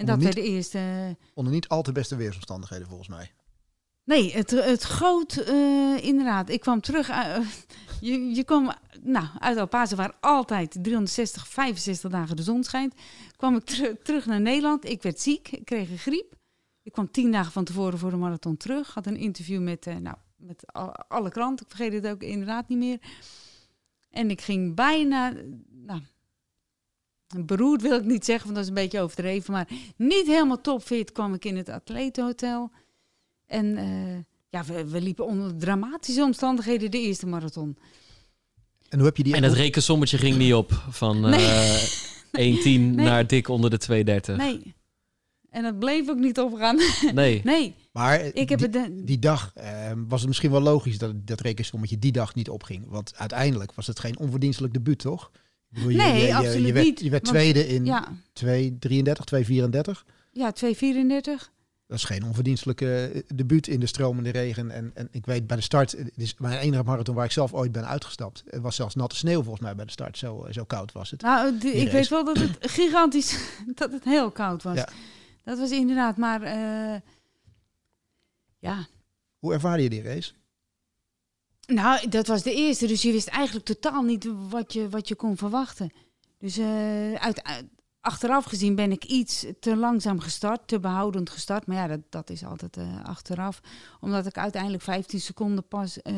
[0.00, 1.16] En dat werd de eerste...
[1.34, 3.32] Onder niet al te beste weersomstandigheden volgens mij.
[4.04, 6.48] Nee, het, het goot eh, inderdaad.
[6.48, 7.08] Ik kwam terug.
[7.08, 7.38] eh,
[8.00, 8.72] je, je kwam
[9.02, 12.94] nou, uit El Paso, waar altijd 360, 65 dagen de zon schijnt.
[13.36, 14.84] Kwam ik teru- terug naar Nederland.
[14.84, 15.48] Ik werd ziek.
[15.48, 16.34] Ik kreeg een griep.
[16.82, 18.94] Ik kwam tien dagen van tevoren voor de marathon terug.
[18.94, 21.66] Had een interview met, eh, nou, met al- alle kranten.
[21.66, 22.98] Ik vergeet het ook inderdaad niet meer.
[24.10, 25.32] En ik ging bijna.
[25.70, 26.00] Nou,
[27.38, 29.52] beroerd wil ik niet zeggen, want dat is een beetje overdreven.
[29.52, 32.70] Maar niet helemaal topfit kwam ik in het atletenhotel.
[33.46, 34.18] En eh,
[34.48, 37.76] ja, we, we liepen onder dramatische omstandigheden de eerste marathon.
[38.88, 39.34] En hoe heb je die...
[39.34, 41.46] En het rekensommetje ging niet op van Nee.
[41.46, 44.36] eh 1,10 naar dik onder de 2,30.
[44.36, 44.74] Nee.
[45.50, 46.78] En dat bleef ook niet opgaan.
[47.14, 47.40] Nee.
[47.44, 48.72] Nee, maar ik heb die, het...
[48.96, 52.48] de- die dag eh, was het misschien wel logisch dat dat rekensommetje die dag niet
[52.48, 52.84] opging.
[52.88, 55.30] Want uiteindelijk was het geen onverdienstelijk debuut, toch?
[55.70, 57.00] Bedoel, Nee, je, je, absoluut je werd, niet.
[57.00, 58.08] Je werd Want- tweede in ja,
[58.44, 58.48] 2.33,
[59.94, 60.04] 2.34.
[60.32, 61.50] ja 2,34.
[61.86, 64.70] Dat is geen onverdienstelijke eh, debuut in de stromende regen.
[64.70, 67.52] En, en ik weet bij de start, het is mijn enige marathon waar ik zelf
[67.54, 68.42] ooit ben uitgestapt.
[68.46, 70.18] Het was zelfs natte sneeuw volgens mij bij de start.
[70.18, 71.22] Zo, zo koud was het.
[71.22, 73.38] Nou, Die ik weet wel dat het gigantisch...
[73.74, 74.76] dat het heel koud was.
[74.76, 74.88] Ja.
[75.44, 76.42] Dat was inderdaad, maar...
[76.42, 77.00] eh,
[78.58, 78.86] ja,
[79.38, 80.32] Hoe ervaarde je die race?
[81.70, 85.14] Nou, dat was de eerste, dus je wist eigenlijk totaal niet wat je, wat je
[85.14, 85.92] kon verwachten.
[86.38, 87.42] Dus eh, uit,
[88.00, 91.66] achteraf gezien ben ik iets te langzaam gestart, te behoudend gestart.
[91.66, 93.60] Maar ja, dat, dat is altijd eh, achteraf.
[94.00, 96.14] Omdat ik uiteindelijk 15 seconden pas eh,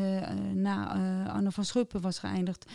[0.53, 0.93] na
[1.27, 2.71] Anne van Schuppen was geëindigd.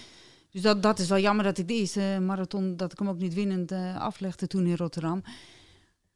[0.50, 3.18] Dus dat, dat is wel jammer dat ik de eerste marathon, dat ik hem ook
[3.18, 5.22] niet winnend aflegde toen in Rotterdam.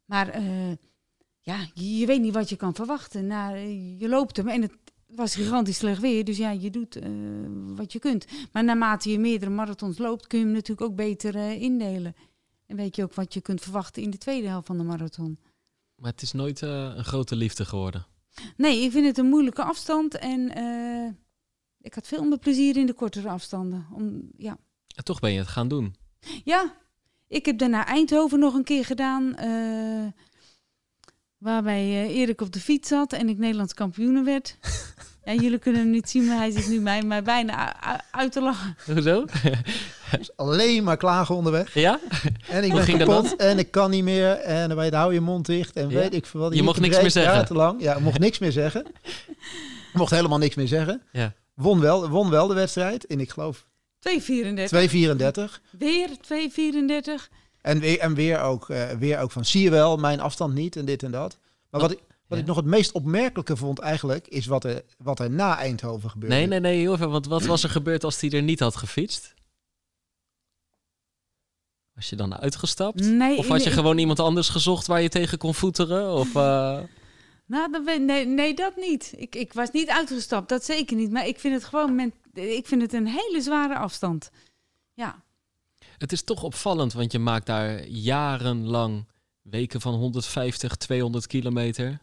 [0.04, 0.42] Maar
[1.40, 3.26] ja, je, weet niet wat je kan verwachten.
[3.26, 3.56] Nou,
[3.98, 4.72] je loopt hem en het
[5.14, 6.24] was gigantisch slecht weer.
[6.24, 7.10] Dus ja, je doet eh,
[7.66, 8.26] wat je kunt.
[8.52, 12.16] Maar naarmate je meerdere marathons loopt, kun je hem natuurlijk ook beter eh, indelen.
[12.66, 15.38] En weet je ook wat je kunt verwachten in de tweede helft van de marathon.
[15.96, 18.06] Maar het is nooit eh, een grote liefde geworden.
[18.56, 20.18] Nee, ik vind het een moeilijke afstand.
[20.18, 20.40] En
[21.80, 23.86] ik had veel meer plezier in de kortere afstanden.
[23.92, 24.58] Om, ja.
[24.96, 25.94] En toch ben je het gaan doen.
[26.44, 26.76] ja,
[27.28, 29.34] ik heb daarna Eindhoven nog een keer gedaan.
[31.43, 34.57] Waarbij eh, Erik op de fiets zat en ik Nederlands kampioen werd.
[35.24, 37.74] ja, jullie kunnen hem niet zien, maar hij zit nu mij, mij bijna
[38.11, 38.76] uit te lachen.
[38.86, 39.24] Hoezo?
[40.18, 41.74] Dus alleen maar klagen onderweg.
[41.74, 42.01] ja?
[42.49, 44.30] En ik Hoe ben ging dat kapot en ik kan niet meer.
[44.30, 45.76] En dan je, hou je mond dicht.
[45.76, 45.95] En Ja.
[45.95, 46.55] weet ik veel wat.
[46.55, 47.34] Je mocht niks meer zeggen.
[47.34, 47.82] Ja, te lang.
[47.82, 48.86] Ja, ik mocht niks meer zeggen.
[49.93, 51.03] Ik mocht helemaal niks meer zeggen.
[51.12, 51.32] Ja.
[51.55, 53.05] Won wel, won wel de wedstrijd.
[53.05, 53.66] In, ik geloof,
[54.09, 54.14] 2,34.
[54.18, 55.61] 2,34.
[55.70, 57.28] Weer 2,34.
[57.62, 60.76] En weer, en weer, ook, eh, weer ook van, zie je wel, mijn afstand niet
[60.76, 61.38] en dit en dat.
[61.70, 65.20] Maar wat ik, wat ik nog het meest opmerkelijke vond eigenlijk, is wat er, wat
[65.20, 66.34] er na Eindhoven gebeurde.
[66.34, 67.10] Nee, nee, nee, heel even.
[67.10, 69.34] Want wat was er gebeurd als hij er niet had gefietst?
[71.94, 73.00] Was je dan uitgestapt?
[73.00, 76.12] Nee, of had je gewoon iemand anders gezocht waar je tegen kon voeteren?
[76.12, 76.78] Of, eh,
[77.46, 79.12] Nou, dat nee, nee, dat niet.
[79.16, 81.10] Ik, ik was niet uitgestapt, dat zeker niet.
[81.10, 84.30] Maar ik vind het gewoon men, ik vind het een hele zware afstand.
[84.94, 85.22] Ja,
[86.03, 89.07] Het is toch opvallend, want je maakt daar jarenlang
[89.42, 92.00] weken van 150, 200 kilometer.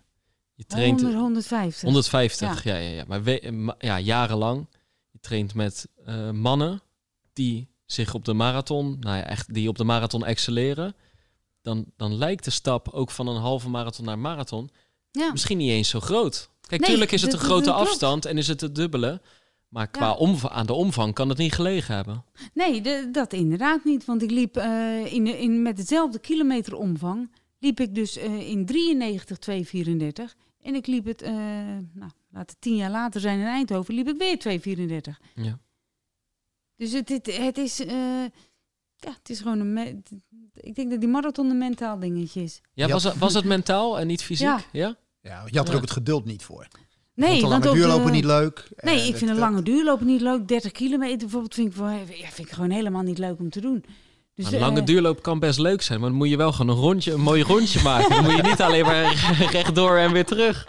[0.56, 1.82] Je traint 100, 150.
[1.82, 3.04] 150, ja, ja, ja.
[3.08, 4.68] Maar we- ja, jarenlang.
[5.12, 6.82] Je traint met eh, mannen
[7.34, 10.95] die zich op de marathon, nou ja, echt die op de marathon excelleren.
[11.62, 14.70] Dan, dan lijkt de stap ook van een halve marathon naar marathon
[15.12, 15.32] Ja.
[15.32, 16.50] misschien niet eens zo groot.
[16.68, 19.22] Kijk, Nee, tuurlijk is het een grote afstand en is het het dubbele.
[19.70, 20.49] Maar qua Ja.
[20.49, 22.24] aan de omvang kan het niet gelegen hebben.
[22.53, 24.05] Nee, de- dat inderdaad niet.
[24.05, 29.38] Want ik liep eh, in, in, met hetzelfde kilometeromvang, liep ik dus eh, in 93,
[29.38, 30.36] 234.
[30.61, 31.34] En ik liep het, eh,
[31.93, 35.20] nou, laat het tien jaar later zijn in Eindhoven, liep ik weer 234.
[35.36, 35.59] Ja.
[36.76, 38.24] Dus het, het, het is, eh,
[38.95, 40.03] ja, het is gewoon een,
[40.53, 42.61] ik denk dat die marathon een mentaal dingetje is.
[42.74, 44.47] Ja, was, het, was het mentaal en niet fysiek?
[44.47, 44.61] Ja.
[44.72, 44.95] Ja?
[45.22, 46.67] Ja, je had er ook het geduld niet voor.
[47.20, 48.63] Nee, de want lange de- duurlopen niet leuk.
[48.82, 50.47] Nee, Eh, ik vind een dat- lange duurlopen niet leuk.
[50.47, 53.61] 30 kilometer bijvoorbeeld vind ik, wel, ja, vind ik gewoon helemaal niet leuk om te
[53.61, 53.84] doen.
[54.36, 56.76] Dus, een lange eh, duurloop kan best leuk zijn, maar dan moet je wel gewoon
[56.76, 58.09] een rondje, een mooi rondje maken.
[58.09, 59.13] Dan moet je niet alleen maar
[59.51, 60.67] rechtdoor en weer terug.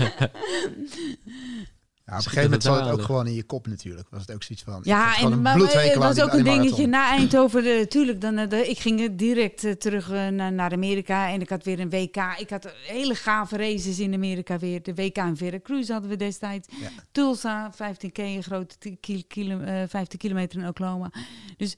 [2.06, 4.08] Ja, op een gegeven moment zat het ook gewoon in je kop natuurlijk.
[4.10, 4.78] Was het ook zoiets van.
[4.78, 7.64] ik Ja, en maar, het aan was ook een dingetje na Eindhoven.
[7.64, 11.40] eh, tuurlijk, dan, eh, de- ik ging direct eh, terug eh, naar, naar Amerika en
[11.40, 12.16] ik had weer een WK.
[12.38, 14.82] Ik had hele gave races in Amerika weer.
[14.82, 16.68] De WK in Veracruz hadden we destijds.
[16.80, 16.88] Ja.
[17.12, 21.12] Tulsa, 15k, een grote ti- kil- kilo, eh, 15 kilometer in Oklahoma.
[21.56, 21.76] Dus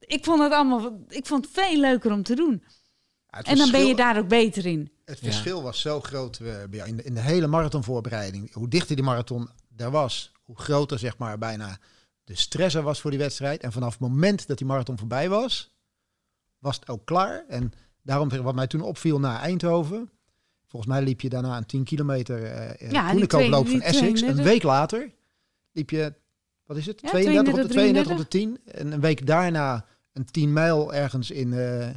[0.00, 2.62] ik vond het allemaal, ik vond het veel leuker om te doen.
[3.30, 4.90] En dan ben je daar ook beter in.
[5.04, 5.24] Het Ja.
[5.24, 8.52] verschil was zo groot eh, in, de, in de hele marathonvoorbereiding.
[8.54, 11.78] Hoe dichter die marathon daar was, hoe groter zeg maar bijna
[12.24, 13.62] de stress er was voor die wedstrijd.
[13.62, 15.74] En vanaf het moment dat die marathon voorbij was,
[16.58, 17.44] was het ook klaar.
[17.48, 17.72] En
[18.02, 20.10] daarom wat mij toen opviel na Eindhoven.
[20.66, 23.80] Volgens mij liep je daarna een 10 kilometer uh, Ja, van Essex.
[23.80, 24.44] Een 32.
[24.44, 25.10] week later
[25.72, 26.14] liep je,
[26.64, 27.00] wat is het?
[27.00, 28.84] Ja, 32 op de 32, 32 op de 10.
[28.84, 31.88] En een week daarna een 10 mijl ergens in, eh,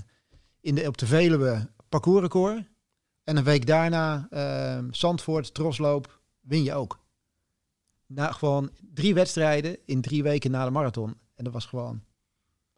[0.64, 2.64] in de, op de Veluwe parcoursrecord.
[3.24, 7.00] En een week daarna eh, Zandvoort, Trosloop, win je ook.
[8.06, 11.16] Na gewoon drie wedstrijden in drie weken na de marathon.
[11.36, 12.02] En dat was gewoon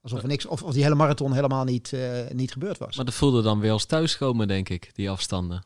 [0.02, 2.96] alsof er niks, of, of die hele marathon helemaal niet, eh, niet gebeurd was.
[2.96, 5.64] Maar dat voelde dan weer als thuiskomen, denk ik, die afstanden.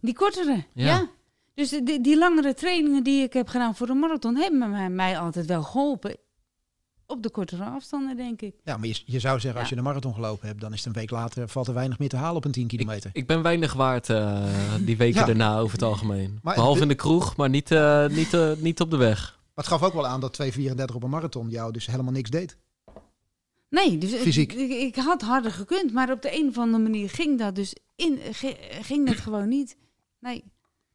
[0.00, 0.86] Die kortere, Ja.
[0.86, 1.08] ja.
[1.54, 4.36] Dus die, die langere trainingen die ik heb gedaan voor de marathon...
[4.36, 6.16] hebben mij, mij altijd wel geholpen.
[7.12, 8.54] Op de kortere afstanden, denk ik.
[8.64, 9.74] Ja, maar je, je zou zeggen, als Ja.
[9.74, 12.08] je een marathon gelopen hebt, dan is het een week later, valt er weinig meer
[12.08, 13.10] te halen op een 10 kilometer.
[13.12, 14.44] Ik ben weinig waard eh,
[14.80, 15.26] die weken Ja.
[15.26, 16.38] daarna over het algemeen.
[16.42, 19.38] Maar Behalve de- in de kroeg, maar niet, eh, niet, eh, niet op de weg.
[19.54, 22.30] Maar het gaf ook wel aan dat 2,34 op een marathon jou dus helemaal niks
[22.30, 22.56] deed.
[23.70, 24.52] Nee, dus ik- Fysiek.
[24.52, 27.76] Ik, ik had harder gekund, maar op de een of andere manier ging dat dus
[27.96, 29.76] in, gi- ging dat gewoon niet.
[30.20, 30.44] Nee.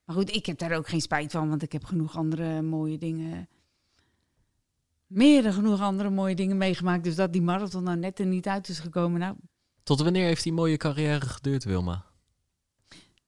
[0.06, 2.98] Maar goed, ik heb daar ook geen spijt van, want ik heb genoeg andere mooie
[2.98, 3.48] dingen.
[5.08, 7.04] Meer dan genoeg andere mooie dingen meegemaakt.
[7.04, 9.20] Dus dat die marathon nou net er niet uit is gekomen.
[9.20, 9.36] Nou,
[9.84, 12.06] Tot wanneer heeft die mooie carrière geduurd, Wilma?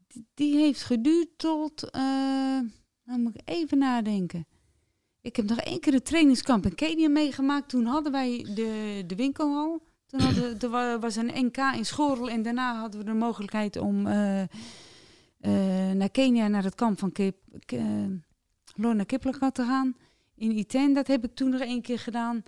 [0.07, 1.87] die, die heeft geduurd tot.
[1.91, 4.47] nou moet ik even nadenken.
[5.21, 7.69] Ik heb nog één keer een trainingskamp in Kenia meegemaakt.
[7.69, 9.81] Toen hadden wij de, de winkelhal.
[10.05, 12.29] Toen hadden, er wa- was een NK in Schorel.
[12.29, 14.47] En daarna hadden we de mogelijkheid om eh, eh,
[15.95, 17.35] naar Kenia, naar het kamp van Kip,
[18.75, 19.95] Lorna Kiplagat te gaan.
[20.39, 22.43] In Iten, dat heb ik toen nog één keer gedaan.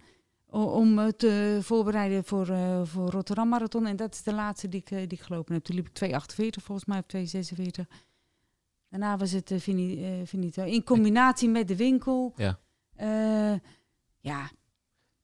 [0.49, 3.85] Om eh, te voorbereiden voor, eh, voor Rotterdam Marathon.
[3.87, 5.63] En dat is de laatste die ik, eh, die ik gelopen heb.
[5.63, 7.87] Toen liep ik 2,48 volgens mij, of 2,46.
[8.89, 9.59] Daarna was het eh,
[10.25, 10.63] finito.
[10.63, 12.33] In combinatie met de winkel.
[12.35, 12.59] Ja.
[14.19, 14.49] Ja,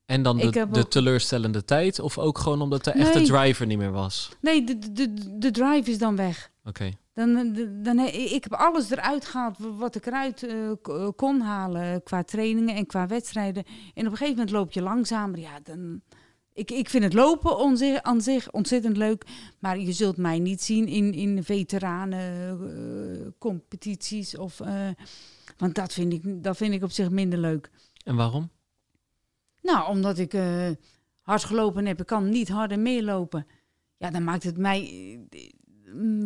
[0.05, 1.99] En dan de, heb de ook- teleurstellende tijd?
[1.99, 4.31] Of ook gewoon omdat de echte driver niet meer was?
[4.41, 6.51] nee, de, de, de, de drive is dan weg.
[6.65, 6.91] Oké.
[7.17, 11.41] Dan, de- dan, ik heb alles eruit gehaald wa- wat ik eruit eh, eh, kon
[11.41, 13.63] halen qua trainingen en qua wedstrijden.
[13.93, 15.39] En op een gegeven moment loop je langzamer.
[15.39, 16.01] Ja, dan,
[16.53, 19.25] ik, ik vind het lopen aan zich ontzettend leuk.
[19.59, 22.59] Maar je zult mij niet zien in, in veteranen
[23.21, 24.37] eh, competities.
[24.37, 24.89] Of, eh,
[25.57, 27.69] want dat vind, ik, dat vind ik op zich minder leuk.
[28.03, 28.49] En waarom?
[29.61, 30.69] Nou, omdat ik eh,
[31.21, 33.47] hard gelopen heb, ik kan niet harder meer lopen.
[33.97, 34.81] Ja, dan maakt het mij
[35.29, 35.49] eh,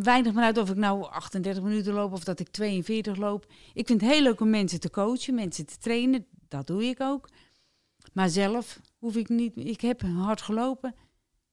[0.02, 3.46] weinig meer uit of ik nou 38 minuten loop of dat ik 42 loop.
[3.74, 6.26] Ik vind het heel leuk om mensen te coachen, mensen te trainen.
[6.48, 7.28] Dat doe ik ook.
[8.12, 9.52] Maar zelf hoef ik niet.
[9.56, 10.94] Ik heb hard gelopen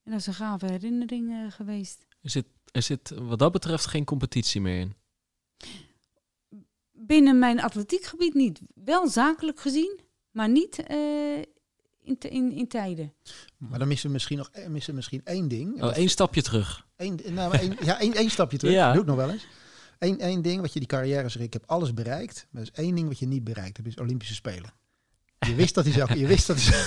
[0.03, 2.05] en dat is een gave herinnering eh, geweest.
[2.21, 4.93] Is het er zit wat dat betreft geen competitie meer in.
[6.91, 8.61] Binnen mijn atletiekgebied niet.
[8.73, 9.99] Wel zakelijk gezien,
[10.31, 11.41] maar niet uh,
[12.09, 13.13] in, in, in tijden.
[13.57, 15.83] Maar dan missen we misschien nog missen we misschien één ding.
[15.83, 16.87] Oh, één stapje terug.
[16.95, 18.73] Eén, nou, één, ja, één, één stapje terug.
[18.73, 18.91] ja.
[18.91, 19.47] doe ik nog wel eens.
[19.99, 22.47] Eén, één ding wat je die carrière zegt, ik heb alles bereikt.
[22.49, 24.73] Maar er is één ding wat je niet bereikt hebt, is Olympische Spelen.
[25.39, 26.83] Je wist dat hij zou, je wist dat hij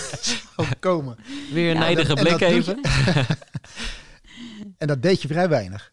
[0.57, 1.17] zou komen.
[1.53, 2.81] Weer een ja, nijdige blik even.
[4.79, 5.93] en dat deed je vrij weinig.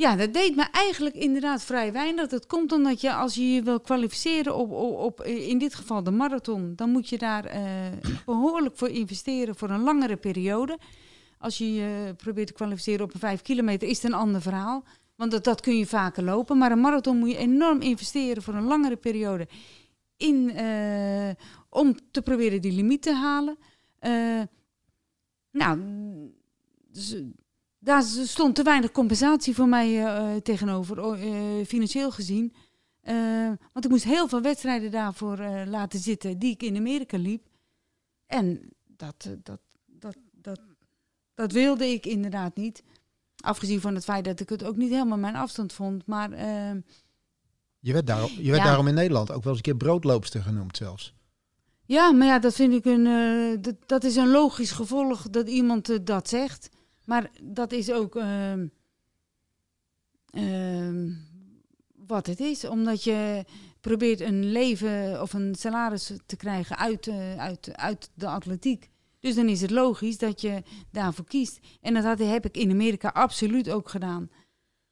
[0.00, 2.28] Ja, dat deed me eigenlijk inderdaad vrij weinig.
[2.28, 6.02] Dat komt omdat je als je je wil kwalificeren op, op, op in dit geval
[6.02, 7.62] de marathon, dan moet je daar uh,
[8.26, 10.78] behoorlijk voor investeren voor een langere periode.
[11.38, 14.84] Als je je probeert te kwalificeren op een vijf kilometer, is het een ander verhaal.
[15.16, 16.58] Want dat, dat kun je vaker lopen.
[16.58, 19.48] Maar een marathon moet je enorm investeren voor een langere periode.
[20.16, 21.30] In, uh,
[21.68, 23.58] om te proberen die limiet te halen.
[24.00, 24.42] Uh,
[25.50, 25.80] nou,
[26.92, 27.16] dus,
[27.82, 31.18] daar stond te weinig compensatie voor mij uh, tegenover,
[31.66, 32.54] financieel gezien.
[33.72, 37.48] want ik moest heel veel wedstrijden daarvoor laten zitten die ik in Amerika liep.
[38.26, 40.60] En dat, dat, dat, dat,
[41.34, 42.82] dat wilde ik inderdaad niet.
[43.36, 46.06] Afgezien van het feit dat ik het ook niet helemaal mijn afstand vond.
[46.06, 46.82] Maar, uh,
[47.78, 50.76] je werd, daarom, je werd daarom in Nederland ook wel eens een keer broodloopster genoemd
[50.76, 51.14] zelfs.
[51.84, 53.04] Ja, maar ja, dat vind ik een.
[53.62, 56.68] Dat, dat, is een logisch gevolg dat iemand dat zegt.
[57.10, 58.66] Maar dat is ook ehm,
[60.30, 61.10] ehm,
[62.06, 62.64] wat het is.
[62.64, 63.44] Omdat je
[63.80, 68.90] probeert een leven of een salaris te krijgen uit, uh, uit, uit de atletiek.
[69.20, 71.58] Dus dan is het logisch dat je daarvoor kiest.
[71.80, 74.30] En dat had, heb ik in Amerika absoluut ook gedaan.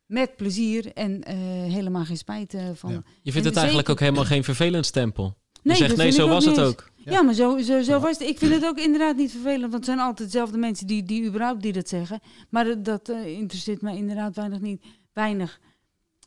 [0.07, 1.35] Met plezier en uh,
[1.73, 2.93] helemaal geen spijt uh, van.
[2.93, 3.03] Ja.
[3.23, 5.37] Je vindt het eigenlijk ook helemaal geen vervelend stempel.
[5.63, 6.91] Nee, je zegt nee, zo was het ook.
[7.09, 8.29] Ja, ja maar zo, zo, zo was het.
[8.29, 11.25] Ik vind het ook inderdaad niet vervelend, want het zijn altijd dezelfde mensen die, die
[11.25, 12.21] überhaupt die dat zeggen.
[12.49, 14.85] Maar dat, uh, interesseert mij inderdaad weinig niet.
[15.13, 15.61] Weinig.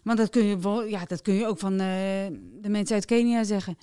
[0.03, 3.77] Want dat kun je, ja, dat kun je ook van de mensen uit Kenia zeggen.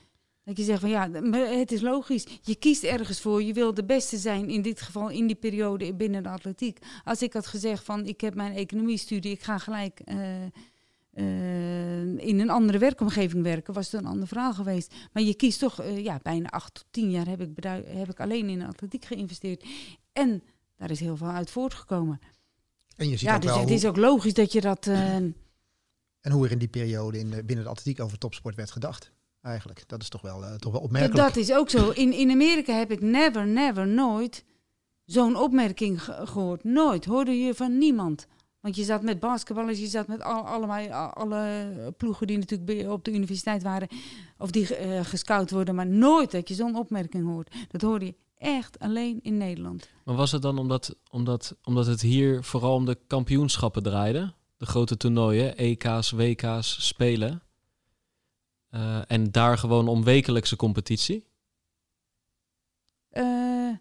[0.44, 2.26] Dat je zegt van ja, het is logisch.
[2.42, 3.42] Je kiest ergens voor.
[3.42, 6.78] Je wil de beste zijn, in dit geval in die periode binnen de atletiek.
[7.04, 10.16] Als ik had gezegd van ik heb mijn economiestudie, ik ga gelijk uh,
[11.18, 14.94] uh, in een andere werkomgeving werken, was het een ander verhaal geweest.
[15.12, 17.50] Maar je kiest toch, uh, ja, bijna acht tot tien jaar heb ik,
[17.86, 19.64] heb ik alleen in de atletiek geïnvesteerd.
[20.12, 20.42] En
[20.76, 22.20] daar is heel veel uit voortgekomen.
[22.96, 24.86] En je ziet ja, dus wel het is ook logisch dat je dat.
[24.86, 25.34] en
[26.30, 29.12] hoe er in die periode in, binnen de atletiek over topsport werd gedacht
[29.42, 29.84] eigenlijk.
[29.86, 31.26] Dat is toch wel, uh, toch wel opmerkelijk.
[31.26, 31.90] Dat is ook zo.
[31.90, 34.44] In, in Amerika heb ik never, never, nooit
[35.04, 36.64] zo'n opmerking gehoord.
[36.64, 37.04] Nooit.
[37.04, 38.26] Hoorde je van niemand.
[38.60, 43.04] Want je zat met basketballers, je zat met al, allemaal, alle ploegen die natuurlijk op
[43.04, 43.88] de universiteit waren.
[44.38, 45.74] Of die uh, gescout worden.
[45.74, 47.54] Maar nooit dat je zo'n opmerking hoort.
[47.68, 49.88] Dat hoorde je echt alleen in Nederland.
[50.04, 54.32] Maar was het dan omdat, omdat, omdat het hier vooral om de kampioenschappen draaide?
[54.56, 57.42] De grote toernooien, EK's, WK's, Spelen?
[58.70, 61.26] Uh, en daar gewoon om wekelijkse competitie?
[63.12, 63.76] Uh,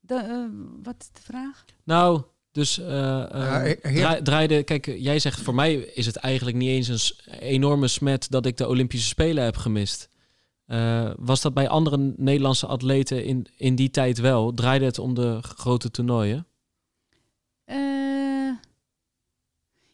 [0.00, 0.48] de,
[0.82, 1.64] wat is de vraag?
[1.84, 2.22] Nou,
[2.52, 7.88] dus ja, draaide, kijk, jij zegt voor mij is het eigenlijk niet eens een enorme
[7.88, 10.08] smet dat ik de Olympische Spelen heb gemist.
[11.16, 14.54] was dat bij andere Nederlandse atleten in, in die tijd wel?
[14.54, 16.46] Draaide het om de grote toernooien?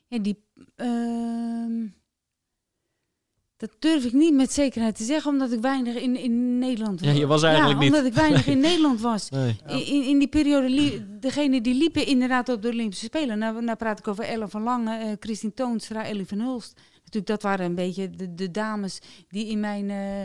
[0.09, 0.46] ja, die.
[3.59, 7.09] Dat durf ik niet met zekerheid te zeggen, omdat ik weinig in, in Nederland was.
[7.09, 7.94] Ja, je was eigenlijk ja, niet.
[7.94, 9.28] omdat ik weinig in Nederland was.
[9.66, 13.38] In, in die periode, degene die liepen inderdaad op de Olympische Spelen.
[13.38, 16.80] Nou, nou praat ik over Ellen van Lange, uh, Christine Toonstra, Ellie van Hulst.
[16.96, 18.98] Natuurlijk, dat waren een beetje de, de dames
[19.28, 19.88] die in mijn...
[19.88, 20.20] Uh,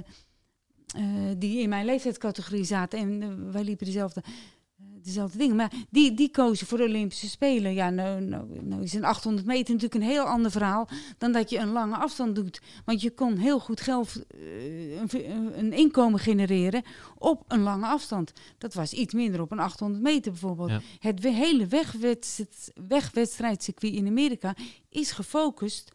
[0.97, 2.99] uh, die in mijn leeftijdscategorie zaten.
[2.99, 4.23] En wij liepen dezelfde
[5.05, 5.55] dezelfde dingen.
[5.55, 7.73] Maar die, die kozen voor de Olympische Spelen.
[7.73, 10.87] Ja, nou, nou, nou is een 800 meter natuurlijk een heel ander verhaal
[11.17, 12.61] dan dat je een lange afstand doet.
[12.85, 16.83] Want je kon heel goed geld, uh, een, een, inkomen genereren
[17.17, 18.31] op een lange afstand.
[18.57, 20.71] Dat was iets minder op een 800 meter bijvoorbeeld.
[20.99, 24.55] Het hele wegwedstrijd, wegwedstrijdcircuit in Amerika
[24.89, 25.91] is gefocust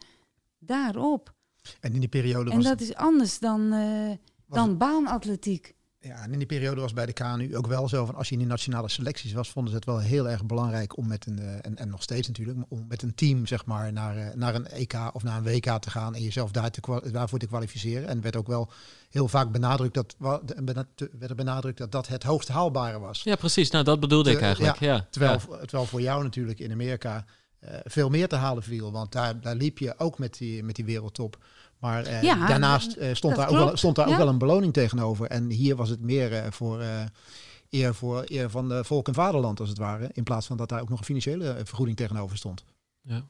[0.59, 1.33] daarop.
[1.79, 4.11] En in die periode En dat is anders dan, uh,
[4.47, 5.73] dan baanatletiek.
[6.01, 8.33] Ja, en in die periode was bij de KNU ook wel zo van als je
[8.33, 11.39] in de nationale selecties was, vonden ze het wel heel erg belangrijk om met een,
[11.39, 14.55] uh, en, en nog steeds natuurlijk, om met een team zeg maar naar, uh, naar
[14.55, 18.07] een EK of naar een WK te gaan en jezelf daar te, daarvoor te kwalificeren.
[18.07, 18.71] En werd ook wel
[19.09, 23.23] heel vaak benadrukt dat, werd er benadrukt dat dat het hoogst haalbare was.
[23.23, 23.69] Ja, precies.
[23.69, 24.79] Nou, dat bedoelde ik eigenlijk.
[24.79, 25.57] Ja, Terwijl, ja.
[25.57, 27.25] terwijl voor jou natuurlijk in Amerika
[27.63, 30.75] uh, veel meer te halen viel, want daar, daar liep je ook met die, met
[30.75, 31.37] die wereldtop.
[31.79, 34.73] Maar eh, ja, daarnaast eh, stond, daar ook wel, stond daar ook wel een beloning
[34.73, 35.27] tegenover.
[35.27, 36.83] En hier was het meer uh, voor
[37.69, 40.09] eer, voor eer van de volk en vaderland, als het ware.
[40.13, 42.63] In plaats van dat daar ook nog een financiële vergoeding tegenover stond.
[43.01, 43.23] Ja.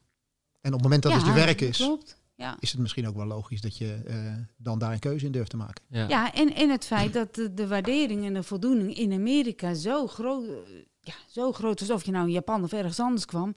[0.61, 2.17] En op het moment dat het je werk is, Klopt.
[2.35, 2.57] Ja.
[2.59, 5.49] is het misschien ook wel logisch dat je eh, dan daar een keuze in durft
[5.49, 5.83] te maken.
[5.87, 6.07] Ja.
[6.07, 10.07] Ja, en, en het feit dat de, de waardering en de voldoening in Amerika zo
[10.07, 10.53] groot, eh,
[11.01, 13.55] ja, zo groot was, of je nou in Japan of ergens anders kwam,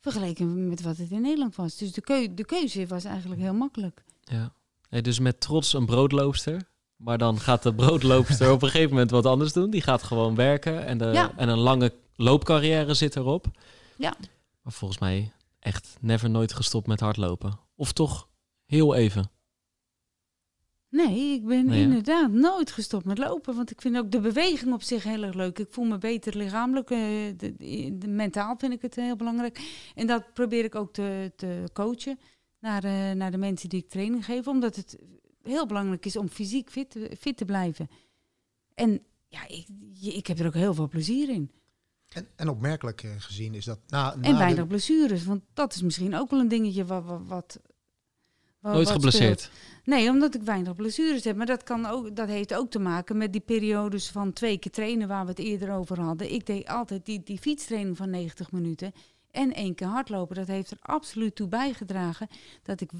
[0.00, 1.76] vergeleken met wat het in Nederland was.
[1.76, 4.04] Dus de, keu de keuze was eigenlijk heel makkelijk.
[4.24, 4.52] Ja.
[4.88, 6.72] Hey, dus met trots een broodloopster.
[6.96, 9.70] Maar dan gaat de broodloopster op een gegeven moment wat anders doen.
[9.70, 11.32] Die gaat gewoon werken en, de, Ja.
[11.36, 13.46] en een lange loopcarrière zit erop.
[13.96, 14.14] Ja.
[14.62, 17.58] Maar volgens mij echt never nooit gestopt met hardlopen.
[17.76, 18.28] Of toch
[18.64, 19.30] heel even.
[20.88, 23.54] Nee, ik ben Nee, inderdaad nooit gestopt met lopen.
[23.56, 25.58] Want ik vind ook de beweging op zich heel erg leuk.
[25.58, 26.90] Ik voel me beter lichamelijk.
[26.90, 26.98] eh,
[27.36, 29.60] de, de- de- mentaal vind ik het heel belangrijk.
[29.94, 32.18] En dat probeer ik ook te, te coachen
[32.64, 34.46] naar, eh, naar de mensen die ik training geef.
[34.48, 34.98] Omdat het
[35.42, 37.88] heel belangrijk is om fysiek fit, te- fit te blijven.
[38.74, 39.66] En ja, ik,
[40.00, 41.50] ik heb er ook heel veel plezier in.
[42.08, 45.24] En, en opmerkelijk eh, gezien is dat na, na En de- weinig blessures.
[45.24, 47.04] Want dat is misschien ook wel een dingetje wat...
[47.04, 47.58] wat, wat
[48.60, 49.40] wat- Nooit wat geblesseerd.
[49.40, 49.56] speelt.
[49.84, 51.36] Nee, omdat ik weinig blessures heb.
[51.36, 54.72] Maar dat, kan ook, dat heeft ook te maken met die periodes van twee keer
[54.72, 56.32] trainen waar we het eerder over hadden.
[56.32, 58.92] Ik deed altijd die, die fietstraining van 90 minuten
[59.34, 60.36] en één keer hardlopen.
[60.36, 62.28] Dat heeft er absoluut toe bijgedragen
[62.62, 62.90] dat ik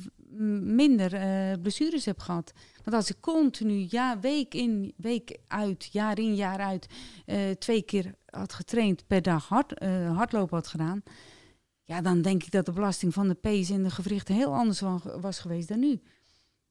[0.63, 2.53] minder eh, blessures heb gehad.
[2.85, 6.87] Want als ik continu, ja, week in, week uit, jaar in, jaar uit,
[7.27, 11.03] eh, twee keer had getraind per dag hard, eh, hardlopen had gedaan.
[11.85, 14.81] Ja, dan denk ik dat de belasting van de pees en de gewrichten heel anders
[14.81, 16.01] wa- was geweest dan nu.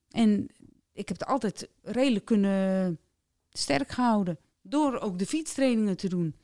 [0.09, 0.47] En
[0.93, 2.99] ik heb het altijd redelijk kunnen
[3.49, 4.37] sterk gehouden.
[4.61, 6.35] Door ook de fietstrainingen te doen.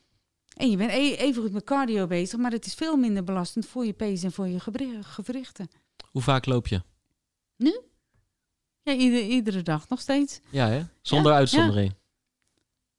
[0.60, 3.66] En je bent e- even goed met cardio bezig, maar het is veel minder belastend
[3.66, 4.60] voor je pees en voor je
[5.04, 5.68] gewrichten.
[6.12, 6.82] Hoe vaak loop je?
[8.82, 10.40] Ja, ieder- iedere dag nog steeds.
[10.50, 10.84] Ja, hè?
[11.02, 11.94] Zonder Ja, uitzondering.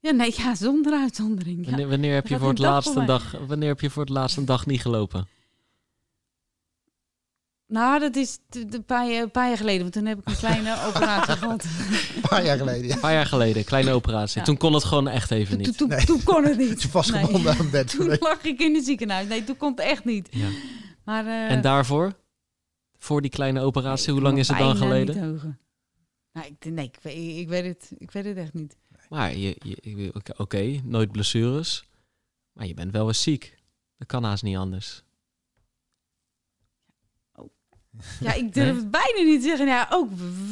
[0.00, 1.64] Ja, nee, ja, zonder uitzondering.
[1.64, 1.70] Ja.
[1.70, 4.02] Wanneer, wanneer, heb je voor het een dag laatst een dag, wanneer heb je voor
[4.02, 5.28] het laatst een dag niet gelopen?
[7.70, 10.36] Nou, dat is een paar, jaar- een paar jaar geleden, want toen heb ik een
[10.36, 11.64] kleine operatie gehad.
[11.64, 12.86] een paar jaar geleden.
[12.88, 12.94] Ja.
[12.94, 14.38] Een paar jaar geleden, kleine operatie.
[14.38, 14.44] Ja.
[14.44, 15.78] Toen kon het gewoon echt even Toen, niet.
[15.78, 16.04] toen, Nee.
[16.04, 16.78] toen kon het niet.
[16.78, 17.60] is vastgebonden Nee.
[17.60, 17.88] aan bed.
[17.90, 19.28] Toen lag ik in het ziekenhuis.
[19.28, 20.28] Nee, toen kon het echt niet.
[20.30, 20.48] Ja.
[21.04, 22.12] Maar, eh, En daarvoor?
[22.98, 25.32] Voor die kleine operatie, nee, hoe ik lang is het dan geleden?
[25.32, 25.42] niet.
[26.32, 28.76] Nou, ik, nee, ik, weet- ik, weet het, ik weet het echt niet.
[29.08, 31.84] Maar je, je, oké, nooit blessures.
[32.52, 33.58] Maar je bent wel eens ziek.
[33.98, 35.02] Dat kan haast niet anders.
[38.20, 38.76] Ja, ik durf Nee?
[38.76, 39.66] het bijna niet te zeggen.
[39.66, 40.08] Ja, ook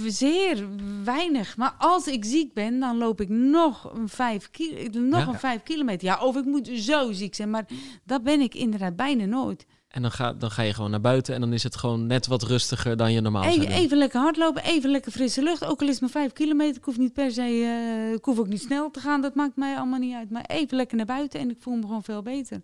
[0.07, 0.67] zeer
[1.05, 1.57] weinig.
[1.57, 5.29] Maar als ik ziek ben, dan loop ik nog een vijf, ki nog Ja.
[5.29, 6.07] een vijf kilometer.
[6.09, 7.51] Ja, of ik moet zo ziek zijn.
[7.51, 7.67] Maar
[8.05, 9.67] dat ben ik inderdaad bijna nooit.
[9.89, 12.27] En dan ga, dan ga je gewoon naar buiten en dan is het gewoon net
[12.27, 13.77] wat rustiger dan je normaal zou Even, doen.
[13.77, 15.65] even lekker hardlopen, even lekker frisse lucht.
[15.65, 16.77] Ook al is het maar vijf kilometer.
[16.77, 19.21] Ik hoef niet per se, eh, ik hoef ook niet snel te gaan.
[19.21, 20.31] Dat maakt mij allemaal niet uit.
[20.31, 22.63] Maar even lekker naar buiten en ik voel me gewoon veel beter.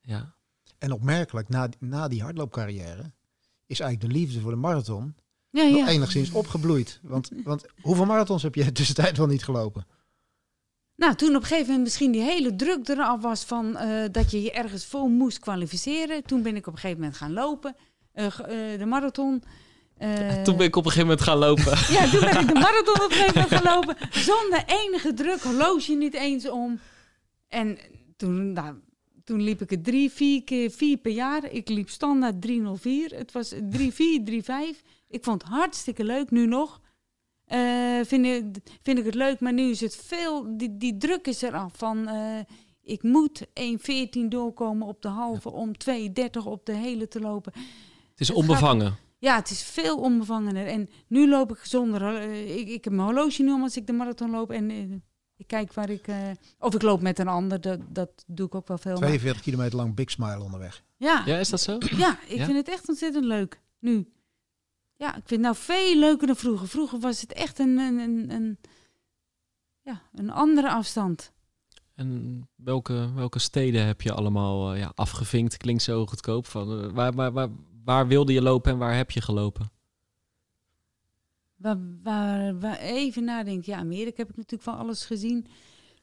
[0.00, 0.34] Ja.
[0.78, 3.12] En opmerkelijk, na, na die hardloopcarrière
[3.72, 5.14] is eigenlijk de liefde voor de marathon
[5.50, 5.88] Ja, nog ja.
[5.88, 7.00] enigszins opgebloeid.
[7.02, 9.86] Want, want hoeveel marathons heb je tussentijd wel niet gelopen?
[10.96, 14.30] Nou, toen op een gegeven moment misschien die hele druk eraf was van eh, dat
[14.30, 16.22] je je ergens voor moest kwalificeren.
[16.24, 17.76] Toen ben ik op een gegeven moment gaan lopen,
[18.12, 19.42] eh, eh, de marathon.
[19.96, 21.78] Eh, Toen ben ik op een gegeven moment gaan lopen.
[21.96, 23.96] Ja, toen ben ik de marathon op een gegeven moment gaan lopen.
[24.30, 26.80] Zonder enige druk, horloge niet eens om.
[27.48, 27.78] En
[28.16, 28.74] toen, nou,
[29.32, 31.50] toen liep ik het drie, vier keer, vier per jaar.
[31.50, 33.10] Ik liep standaard 304.
[33.14, 34.82] Het was 34, 35.
[35.08, 36.80] Ik vond het hartstikke leuk, nu nog.
[37.44, 38.44] Eh, vind, ik,
[38.82, 40.56] vind ik het leuk, maar nu is het veel...
[40.56, 42.08] Die, die druk is eraf van...
[42.08, 42.38] eh,
[42.82, 43.48] ik moet 1.14
[44.28, 45.94] doorkomen op de halve om 2.30
[46.44, 47.52] op de hele te lopen.
[48.10, 48.96] Het is Het onbevangen.
[49.18, 50.66] Ja, het is veel onbevangener.
[50.66, 52.16] En nu loop ik zonder...
[52.16, 54.50] eh, ik, ik heb mijn horloge nu om als ik de marathon loop.
[54.50, 54.70] En
[55.42, 56.06] ik kijk waar ik...
[56.08, 56.16] eh,
[56.58, 58.90] of ik loop met een ander, dat, dat doe ik ook wel veel.
[58.92, 60.82] maar- 42 kilometer lang Big Smile onderweg.
[60.96, 61.76] ja, Ja, is dat zo?
[61.80, 62.44] ja, ik Ja?
[62.44, 63.60] vind het echt ontzettend leuk.
[63.78, 64.12] Nu.
[64.96, 66.68] Ja, ik vind het nou veel leuker dan vroeger.
[66.68, 68.58] Vroeger was het echt een, een, een, een,
[69.82, 71.32] ja, een andere afstand.
[71.94, 75.56] En welke, welke steden heb je allemaal eh, ja, afgevinkt?
[75.56, 76.46] Klinkt zo goedkoop.
[76.46, 77.48] Van, eh, waar, waar, waar,
[77.84, 79.70] waar wilde je lopen en waar heb je gelopen?
[81.62, 83.72] Waar, waar, waar even nadenken.
[83.72, 85.46] Ja, Amerika heb ik natuurlijk van alles gezien.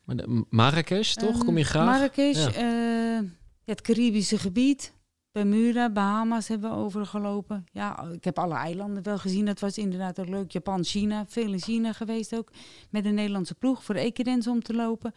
[0.05, 1.29] Maar de- Marrakesh, toch?
[1.35, 1.85] Ehm, Kom je graag?
[1.85, 2.51] Marrakesh, Ja.
[2.53, 3.27] eh,
[3.65, 4.97] het Caribische gebied.
[5.31, 7.65] Bermuda, Bahamas hebben we overgelopen.
[7.71, 9.45] Ja, ik heb alle eilanden wel gezien.
[9.45, 10.51] Dat was inderdaad ook leuk.
[10.51, 11.25] Japan, China.
[11.27, 12.51] Veel in China geweest ook.
[12.89, 15.13] Met een Nederlandse ploeg voor de Equidens om te lopen.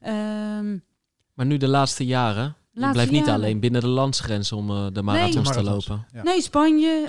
[0.00, 0.78] Ehm,
[1.34, 2.44] Maar nu de laatste jaren.
[2.44, 3.34] je Laatste blijft niet jaren.
[3.34, 6.06] alleen binnen de landsgrens om eh, de marathons te lopen.
[6.12, 6.22] Ja.
[6.22, 7.04] Nee, Spanje.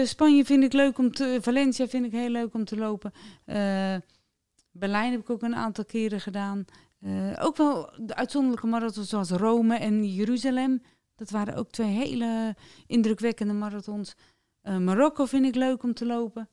[0.00, 1.38] Eh, Spanje vind ik leuk om te...
[1.40, 3.12] Valencia vind ik heel leuk om te lopen.
[3.44, 3.96] Eh,
[4.72, 6.64] Berlijn heb ik ook een aantal keren gedaan.
[7.00, 10.82] Eh, ook wel de uitzonderlijke marathons zoals Rome en Jeruzalem.
[11.14, 14.14] Dat waren ook twee hele indrukwekkende marathons.
[14.62, 16.48] Uh, Marokko vind ik leuk om te lopen.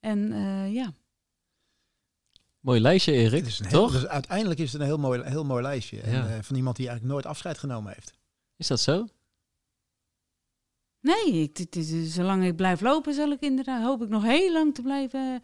[0.00, 0.92] En uh, ja.
[2.60, 3.46] Mooi lijstje, Erik.
[3.46, 3.92] Is toch?
[3.92, 6.00] dus uiteindelijk is het een heel mooi, heel mooi lijstje.
[6.00, 8.12] En, uh, van iemand die eigenlijk nooit afscheid genomen heeft.
[8.56, 9.06] Is dat zo?
[11.04, 14.52] Nee, ik, het is, zolang ik blijf lopen, zal ik inderdaad hoop ik nog heel
[14.52, 15.42] lang te blijven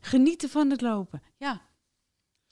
[0.00, 1.22] genieten van het lopen.
[1.36, 1.60] Ja.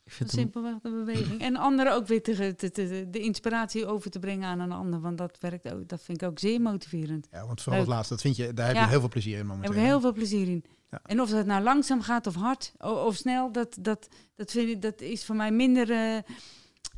[0.05, 1.41] Ik vind simpelweg de beweging.
[1.41, 5.01] En anderen ook weer te, te, te, de inspiratie over te brengen aan een ander.
[5.01, 7.29] Want dat werkt ook, dat vind ik ook zeer motiverend.
[7.31, 9.47] Ja, want vooral het laatste, dat vind je, daar heb je heel veel plezier in
[9.47, 9.73] momenteel.
[9.73, 10.65] Daar heb ik heel veel plezier in.
[10.91, 11.01] Ja.
[11.03, 14.69] En of dat nou langzaam gaat of hard of, of, snel, dat, dat, dat, vind
[14.69, 16.17] ik, dat is voor mij minder, uh,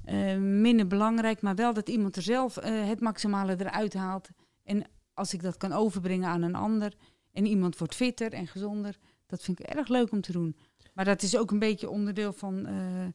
[0.05, 1.43] uh, minder belangrijk.
[1.43, 4.29] Maar wel dat iemand er zelf uh, het maximale eruit haalt.
[4.63, 4.87] En
[5.21, 6.93] als ik dat kan overbrengen aan een ander
[7.33, 10.57] en iemand wordt fitter en gezonder, dat vind ik erg leuk om te doen.
[10.95, 13.07] Maar dat is ook een beetje onderdeel van, uh,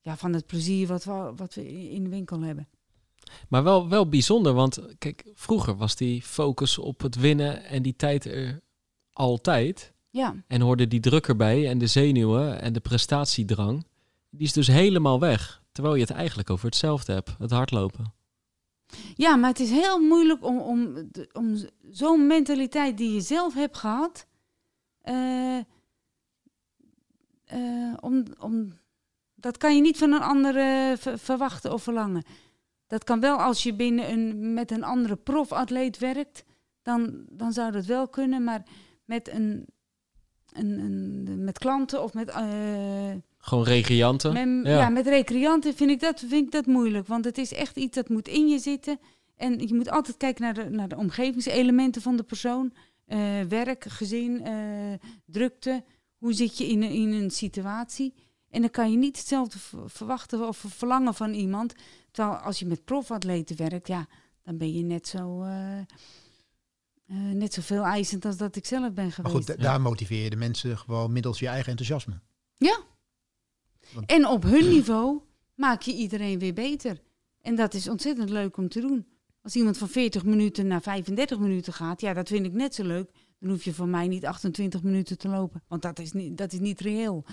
[0.00, 2.68] ja, van het plezier wat we, wat we in de winkel hebben.
[3.48, 7.96] Maar wel, wel bijzonder, want kijk, vroeger was die focus op het winnen en die
[7.96, 8.60] tijd er
[9.12, 9.92] altijd.
[10.10, 10.34] Ja.
[10.46, 13.86] En hoorde die druk erbij en de zenuwen en de prestatiedrang.
[14.30, 15.62] Die is dus helemaal weg.
[15.72, 18.14] Terwijl je het eigenlijk over hetzelfde hebt, het hardlopen.
[19.14, 21.56] Ja, maar het is heel moeilijk om, om, om
[21.90, 24.26] zo'n mentaliteit die je zelf hebt gehad,
[25.04, 25.58] uh,
[27.52, 28.72] uh, om, om,
[29.34, 32.24] dat kan je niet van een andere verwachten of verlangen.
[32.86, 36.44] Dat kan wel als je binnen een, met een andere profatleet werkt,
[36.82, 38.62] dan, dan zou dat wel kunnen, maar
[39.04, 39.66] met, een,
[40.52, 42.30] een, een met klanten of met.
[43.46, 44.32] Uh, gewoon recreanten?
[44.32, 44.78] Met, ja.
[44.78, 44.88] ja.
[44.88, 47.06] met recreanten vind ik, dat, vind ik dat moeilijk.
[47.06, 48.98] Want het is echt iets dat moet in je zitten.
[49.36, 52.72] En je moet altijd kijken naar de, naar de omgevingselementen van de persoon.
[53.06, 55.84] Uh, werk, gezin, uh, drukte.
[56.16, 58.14] Hoe zit je in, in een situatie?
[58.50, 61.74] En dan kan je niet hetzelfde verwachten of verlangen van iemand.
[62.10, 64.06] Terwijl als je met profatleten werkt, ja,
[64.42, 65.44] dan ben je net zo...
[65.44, 65.80] Uh,
[67.32, 69.34] net zoveel eisend als dat ik zelf ben geweest.
[69.34, 72.20] Maar goed, daar motiveer je de mensen gewoon middels je eigen enthousiasme.
[72.56, 72.78] Ja,
[74.06, 75.20] en op hun niveau
[75.54, 77.02] maak je iedereen weer beter.
[77.40, 79.06] En dat is ontzettend leuk om te doen.
[79.42, 82.84] Als iemand van 40 minuten naar 35 minuten gaat, ja, dat vind ik net zo
[82.84, 83.10] leuk.
[83.38, 86.52] Dan hoef je voor mij niet 28 minuten te lopen, want dat is niet, dat
[86.52, 87.24] is niet reëel.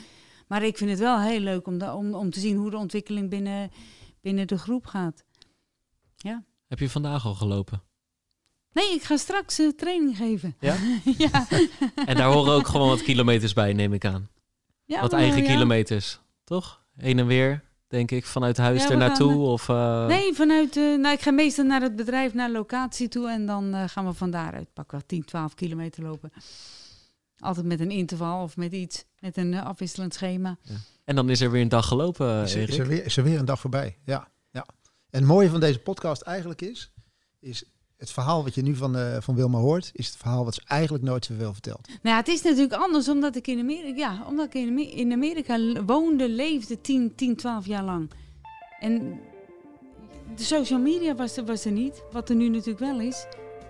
[0.48, 3.30] Maar ik vind het wel heel leuk om, om, om te zien hoe de ontwikkeling
[3.30, 3.72] binnen,
[4.22, 5.24] binnen de groep gaat.
[6.16, 6.44] Ja.
[6.68, 7.84] Heb je vandaag al gelopen?
[8.72, 10.56] Nee, ik ga straks uh, training geven.
[10.60, 10.78] Ja?
[11.18, 11.48] ja.
[12.06, 14.30] En daar horen ook gewoon wat kilometers bij, neem ik aan.
[14.86, 15.54] Ja, wat eigen ja.
[15.54, 16.20] kilometers.
[16.44, 16.84] Toch?
[16.96, 19.30] Heen en weer, denk ik, vanuit huis ja, er naartoe?
[19.30, 20.06] Gaan, of, uh...
[20.08, 20.76] Nee, vanuit.
[20.76, 23.30] Uh, nou, ik ga meestal naar het bedrijf, naar locatie toe.
[23.30, 26.32] En dan uh, gaan we van daaruit pakken we 10, 12 kilometer lopen.
[27.38, 30.58] Altijd met een interval of met iets, met een afwisselend schema.
[30.62, 30.76] Ja.
[31.04, 32.44] En dan is er weer een dag gelopen.
[32.44, 33.98] Is er, is er, weer, is er weer een dag voorbij?
[34.06, 34.28] Ja.
[34.52, 34.66] ja.
[35.10, 36.94] En het mooie van deze podcast eigenlijk is,
[37.40, 37.64] is
[38.04, 40.62] het verhaal wat je nu van, uh, van Wilma hoort, is het verhaal wat ze
[40.66, 41.88] eigenlijk nooit zoveel vertelt.
[42.02, 44.54] Nou het is natuurlijk anders omdat ik in Amerika, ja, omdat ik
[44.94, 48.10] in Amerika woonde, leefde 10, 10, 12 jaar lang.
[48.80, 49.20] En
[50.36, 53.26] de social media was er, was er niet, wat er nu natuurlijk wel is.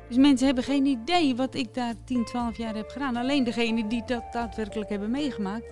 [0.08, 3.16] Dus mensen hebben geen idee wat ik daar 10, 12 jaar heb gedaan.
[3.16, 5.66] Alleen degenen die dat daadwerkelijk hebben meegemaakt,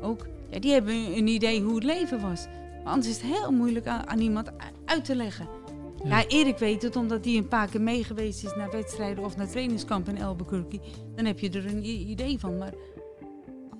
[0.00, 2.46] ook, ja, die hebben een idee hoe het leven was.
[2.84, 4.50] Maar anders is het heel moeilijk aan iemand
[4.84, 5.59] uit te leggen.
[6.04, 6.26] Ja.
[6.26, 10.08] Erik weet het, omdat hij een paar keer meegeweest is naar wedstrijden of naar trainingskamp
[10.08, 10.80] in Albuquerque.
[11.16, 12.58] Dan heb je er een idee van.
[12.58, 12.72] Maar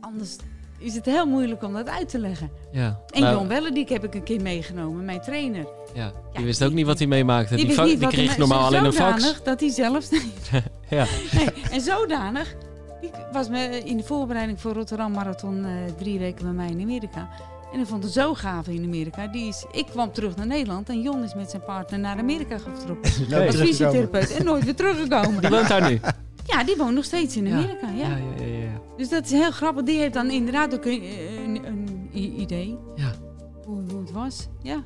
[0.01, 0.37] anders
[0.79, 2.51] is het heel moeilijk om dat uit te leggen.
[2.73, 3.01] Ja.
[3.11, 5.67] En nou, Jon Wellediek heb ik een keer meegenomen, mijn trainer.
[5.95, 7.57] Ja, die wist ook niet wat hij meemaakte.
[7.57, 9.43] Die, die, die kreeg normaal alleen een fax.
[9.43, 10.09] dat hij zelf...
[10.91, 11.07] ja.
[11.33, 12.55] Nee, en zodanig...
[13.01, 16.81] Ik was me in de voorbereiding voor Rotterdam Marathon uh, drie weken bij mij in
[16.81, 17.29] Amerika.
[17.73, 19.27] En ik vond het zo gaaf in Amerika.
[19.27, 22.59] Die is, ik kwam terug naar Nederland en Jon is met zijn partner naar Amerika
[22.59, 23.13] getrokken.
[23.29, 25.41] Nee, als fysiotherapeut en nooit weer teruggekomen.
[25.41, 26.01] Die woont daar nu?
[26.47, 27.89] Ja, die woont nog steeds in Amerika.
[27.97, 28.09] Ja.
[28.09, 28.17] Ja.
[28.17, 29.85] Ja, ja, ja, Dus dat is heel grappig.
[29.85, 31.03] Die heeft dan inderdaad ook een,
[31.45, 31.61] een,
[32.15, 32.79] een idee.
[32.97, 33.13] Ja.
[33.65, 34.49] Hoe, hoe het was.
[34.63, 34.83] Ja.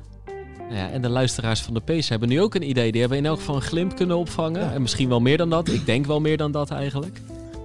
[0.57, 2.91] Nou ja, en de luisteraars van de Pace hebben nu ook een idee.
[2.91, 4.73] Die hebben in elk geval een glimp kunnen opvangen.
[4.73, 5.67] En misschien wel meer dan dat.
[5.67, 7.21] Ik denk wel meer dan dat eigenlijk.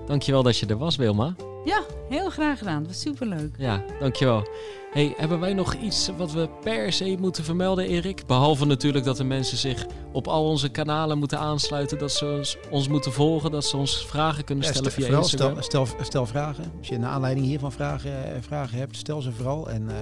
[0.07, 1.35] Dankjewel dat je er was, Wilma.
[1.65, 2.79] Ja, heel graag gedaan.
[2.79, 3.55] Het was superleuk.
[3.59, 4.49] Ja, dankjewel.
[4.93, 8.27] Hey, hebben wij nog iets wat we per se moeten vermelden, Erik?
[8.27, 12.57] Behalve natuurlijk dat de mensen zich op al onze kanalen moeten aansluiten, dat ze ons,
[12.71, 15.63] ons moeten volgen, dat ze ons vragen kunnen stellen ja, stel, via Instagram.
[15.63, 16.73] Stel, stel, stel, vragen.
[16.79, 19.71] Als je naar aanleiding hiervan vragen, vragen hebt, stel ze vooral.
[19.71, 19.95] En uh,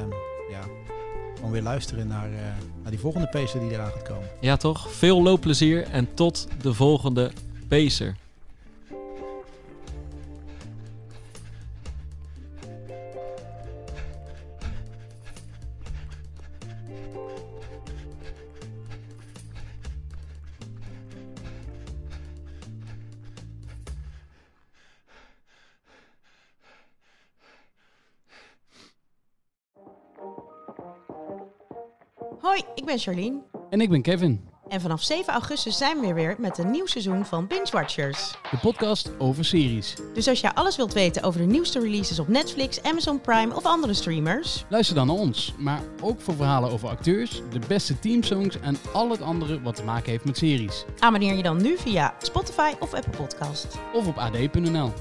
[0.51, 0.61] ja,
[1.35, 2.39] gewoon weer luisteren naar, uh,
[2.83, 4.29] naar die volgende pacer die eraan gaat komen.
[4.41, 4.93] Ja, toch?
[4.93, 7.31] Veel loopplezier en tot de volgende
[7.69, 8.17] pacer.
[32.41, 33.43] Hoi, ik ben Charlene.
[33.71, 34.49] En ik ben Kevin.
[34.69, 38.35] En vanaf 7 augustus zijn we weer met een nieuw seizoen van Binge Watchers.
[38.51, 39.95] De podcast over series.
[40.15, 43.65] Dus als jij alles wilt weten over de nieuwste releases op Netflix, Amazon Prime of
[43.65, 48.61] andere streamers, Luister dan naar ons, maar ook voor verhalen over acteurs, de beste teamsongs
[48.61, 50.85] en al het andere wat te maken heeft met series.
[50.99, 53.79] abonneer je dan nu via Spotify of Apple Podcast.
[53.93, 54.93] Of op ad.nl.